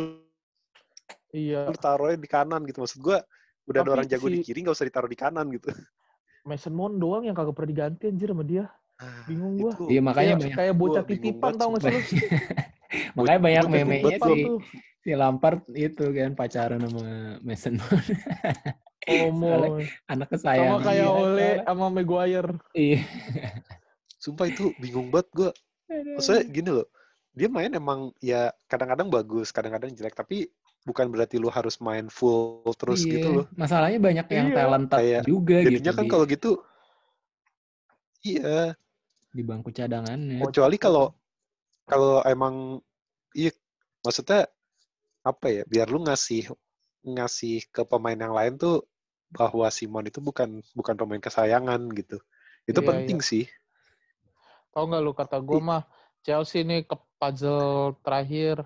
[1.33, 2.83] Iya, lu taruhnya di kanan gitu.
[2.83, 3.23] Maksud gua
[3.65, 5.71] udah ada Tapi orang jago di si- kiri nggak usah ditaruh di kanan gitu.
[6.43, 8.67] Mason Mount doang yang kagak pernah diganti anjir sama dia.
[8.99, 9.71] Ah, Bingung gua.
[9.73, 9.83] itu.
[9.89, 12.01] Iya makanya kayak, kayak bocah titipan tau gak sih lu?
[13.17, 14.43] makanya banyak meme-nya sih.
[14.45, 14.59] tuh.
[15.03, 18.07] si Lampard itu kan pacaran sama Mason Mount.
[19.03, 20.79] Oh, anak kesayangan.
[20.79, 22.55] Sama kayak Ole sama Maguire.
[22.71, 23.03] Iya.
[24.15, 25.51] Sumpah itu bingung banget gue.
[26.15, 26.87] Maksudnya gini loh,
[27.35, 30.47] dia main emang ya kadang-kadang bagus, kadang-kadang jelek, tapi
[30.87, 33.19] bukan berarti lu harus main full terus iya.
[33.19, 33.45] gitu loh.
[33.59, 34.55] Masalahnya banyak yang Iya.
[34.55, 35.67] talented Kayak juga gitu.
[35.67, 36.51] Jadinya kan kalau gitu,
[38.23, 38.75] iya.
[39.33, 40.39] di bangku cadangannya.
[40.39, 41.11] Kecuali kalau
[41.83, 42.79] kalau emang
[43.35, 43.51] iya
[44.03, 44.47] maksudnya
[45.23, 46.51] apa ya biar lu ngasih
[47.03, 48.83] ngasih ke pemain yang lain tuh
[49.33, 52.21] bahwa Simon itu bukan bukan pemain kesayangan gitu.
[52.69, 53.49] Itu Iya, penting sih.
[54.71, 55.83] Tau nggak lu kata gue mah
[56.23, 58.63] Chelsea nih ke puzzle terakhir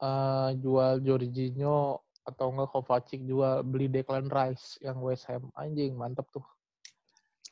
[0.00, 5.52] eh, jual Jorginho atau enggak Kovacic jual beli Declan Rice yang West Ham.
[5.54, 6.44] Anjing mantep tuh.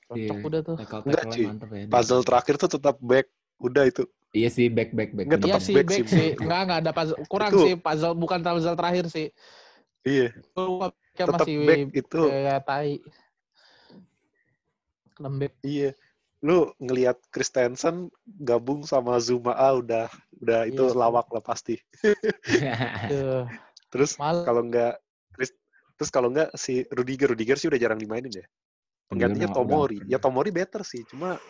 [0.08, 0.48] Cocok Iya.
[0.48, 0.76] udah tuh.
[0.80, 1.84] Enggak, mantep ya.
[1.86, 3.28] puzzle terakhir tuh tetap back.
[3.60, 5.26] Udah itu Iya sih back back back.
[5.26, 5.48] Nggak, bener.
[5.48, 7.16] iya sih back back sih enggak enggak ada puzzle.
[7.26, 8.14] Kurang Itu- sih puzzle.
[8.14, 9.26] Bukan puzzle terakhir sih.
[10.04, 10.28] Iya.
[10.54, 12.20] Kayak tetap masih back itu.
[12.28, 12.92] kayak tai.
[15.18, 15.52] Lembek.
[15.64, 15.90] Iya.
[16.38, 20.06] Lu ngelihat Christensen gabung sama Zuma ah udah
[20.38, 20.94] udah itu Iya.
[20.94, 21.74] lawak lah pasti.
[21.98, 23.42] Tuh.
[23.90, 25.00] terus kalau enggak
[25.34, 25.56] Chris-
[25.98, 28.46] terus kalau enggak si Rudiger Rudiger sih udah jarang dimainin ya.
[29.08, 29.98] Penggantinya udah- Tomori.
[30.06, 31.40] ya Tomori better sih cuma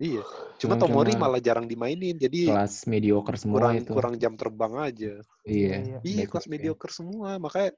[0.00, 0.24] iya
[0.56, 3.92] cuma Cuma- Tomori cuma malah jarang dimainin jadi kelas mediocre semua kurang itu.
[3.92, 5.12] kurang jam terbang aja
[5.44, 5.74] Iya.
[5.76, 6.50] iya back-back kelas ya.
[6.50, 7.70] mediocre semua makanya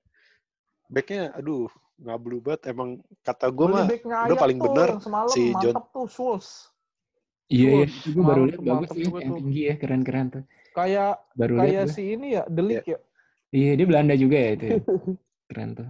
[0.87, 1.67] backnya aduh
[1.99, 2.89] nggak blue banget emang
[3.21, 4.89] kata gue mah udah paling tuh bener
[5.29, 6.49] si John- tuh Schulz
[7.47, 7.85] Iya, iya.
[7.85, 10.45] Terus, Itu gue baru lihat bagus sih, yang tinggi ya, keren-keren tuh.
[10.73, 11.93] kayak Baru kayak gue.
[11.93, 12.97] si ini ya Delik ya
[13.53, 14.65] Iya, dia Belanda juga ya itu.
[14.65, 14.77] Ya.
[15.53, 15.89] Keren tuh.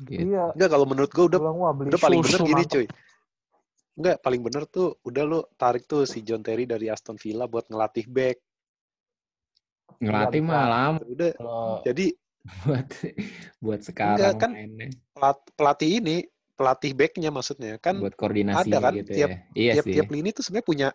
[0.00, 0.20] Gitu.
[0.26, 2.72] iya enggak kalau menurut gue udah bilang wah beli udah paling bener gini mantep.
[2.72, 2.86] cuy
[3.94, 7.70] enggak paling bener tuh udah lu tarik tuh si John Terry dari Aston Villa buat
[7.70, 8.36] ngelatih back
[10.02, 12.06] Ngelatih mah lama udah kalau jadi
[12.66, 12.88] buat
[13.62, 14.90] buat sekarang kan mainnya.
[15.16, 16.16] pelat- pelatih ini
[16.54, 19.38] pelatih backnya maksudnya kan buat koordinasi ada kan, gitu tiap- ya.
[19.54, 19.76] Iya sih.
[19.80, 20.88] tiap-tiap lini tuh sebenarnya punya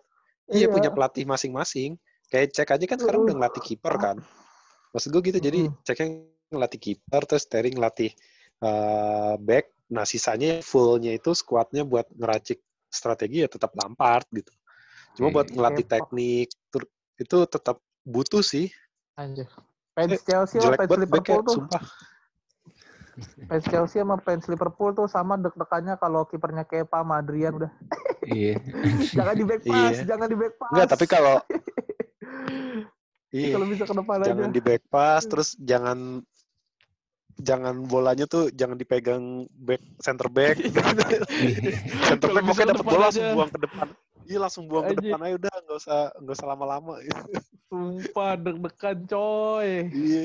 [0.52, 0.68] iya Iya.
[0.70, 1.98] punya pelatih masing-masing
[2.30, 4.18] kayak cek aja kan sekarang udah ngelatih kiper kan
[4.94, 5.82] maksud gue gitu jadi Mm-mm.
[5.82, 6.08] ceknya
[6.54, 8.12] ngelatih kiper terus Terry ngelatih
[8.60, 14.52] eh, back nah sisanya fullnya itu squadnya buat ngeracik strategi ya tetap Lampard gitu.
[15.14, 15.54] Cuma Iya, buat iya.
[15.54, 16.48] ngelatih teknik
[17.16, 18.70] itu tetap butuh sih.
[19.14, 19.46] Anjir.
[19.92, 21.56] Fans Eh, Chelsea sama jelek fans Liverpool tuh.
[21.56, 21.84] sumpah.
[23.46, 27.72] Fans Chelsea sama fans Liverpool tuh sama deg-degannya kalau kipernya Kepa sama Adrian udah.
[28.24, 28.56] Iya.
[29.18, 30.06] jangan di back pass Iya.
[30.08, 30.72] jangan di back pass.
[30.72, 31.36] Enggak tapi kalau
[33.30, 34.56] iya kalau bisa ke depan jangan aja.
[34.56, 36.24] di back pass terus jangan
[37.40, 40.60] jangan bolanya tuh jangan dipegang back center back.
[42.08, 43.10] Center Kalau back pokoknya dapat bola aja.
[43.10, 43.88] langsung buang ke depan.
[44.30, 46.94] Iya langsung buang ke depan aja udah nggak usah nggak usah lama-lama.
[47.72, 49.70] Sumpah deg-degan coy.
[49.90, 50.24] Iya.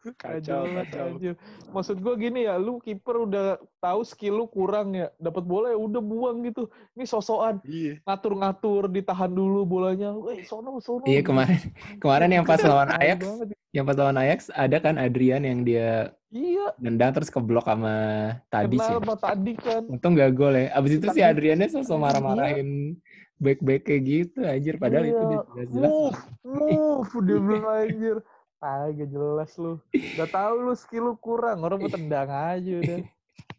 [0.00, 1.36] Kacau kacau anjir.
[1.76, 5.76] Maksud gua gini ya, lu kiper udah tahu skill lu kurang ya, dapat bola ya
[5.76, 6.72] udah buang gitu.
[6.96, 7.60] Ini sosokan.
[7.68, 8.00] Iya.
[8.08, 10.16] Ngatur-ngatur, ditahan dulu bolanya.
[10.16, 11.04] Weh, sono sono.
[11.04, 11.60] Iya kemarin
[12.00, 13.28] kemarin yang pas lawan Ajax,
[13.76, 17.94] yang pas lawan Ajax ada kan Adrian yang dia Iya, nendang terus keblok sama
[18.46, 18.86] tadi sih.
[18.86, 19.82] sama tadi kan.
[19.84, 20.70] Untung gak gol ya.
[20.72, 22.94] Abis itu si Adriannya sosok marah-marahin
[23.36, 24.78] back-back kayak gitu anjir.
[24.78, 25.26] Padahal itu Iya.
[25.26, 25.90] udah jelas-jelas.
[25.90, 28.16] Move, move, dia bilang anjir.
[28.58, 29.74] Ah, gak jelas lu.
[29.90, 32.98] Udah tahu lu skill lu kurang, orang mau tendang aja udah.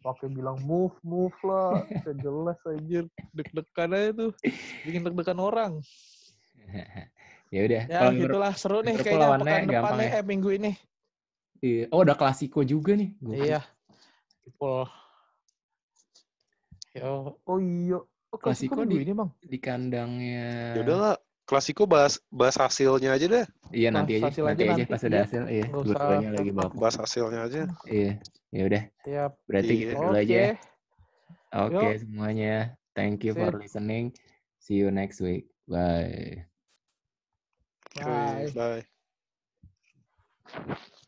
[0.00, 1.84] Pakai bilang move, move lah.
[2.00, 3.04] Gak jelas anjir.
[3.30, 4.32] Deg-degan aja tuh.
[4.82, 5.72] Bikin deg-degan orang.
[7.52, 7.82] ya udah.
[7.84, 10.16] Ya, Kalau Liverpool- itulah seru nih kayaknya pekan depan nih, ya.
[10.16, 10.72] eh minggu ini.
[11.62, 11.84] Iya.
[11.94, 13.14] Oh udah klasiko juga nih.
[13.18, 13.42] Gokil.
[13.46, 13.60] Iya.
[14.42, 14.84] Liverpool.
[16.92, 17.38] Yo.
[17.46, 17.98] Oh iya.
[18.32, 19.28] Oh, Klasiko di- ini, Bang.
[19.44, 20.72] Di kandangnya.
[20.72, 23.44] ya udahlah klasiko bahas bahas hasilnya aja deh
[23.76, 24.24] Iya Nah, nanti aja.
[24.32, 25.24] hasil Nanti aja aja nanti, pas udah iya.
[25.28, 25.42] hasil.
[25.52, 25.64] Iya.
[25.68, 28.12] Dua-duanya lagi bahas hasilnya aja Iya.
[28.52, 28.82] Ya udah.
[29.04, 29.32] Siap.
[29.48, 29.80] Berarti Iya.
[29.84, 30.00] gitu Oke.
[30.02, 30.52] dulu aja ya.
[31.52, 32.00] Oke Yuk.
[32.00, 32.54] semuanya.
[32.96, 33.60] Thank you for Sip.
[33.60, 34.04] listening.
[34.56, 35.44] See you next week.
[35.68, 36.48] Bye.
[38.00, 38.48] Bye.
[38.56, 38.84] bye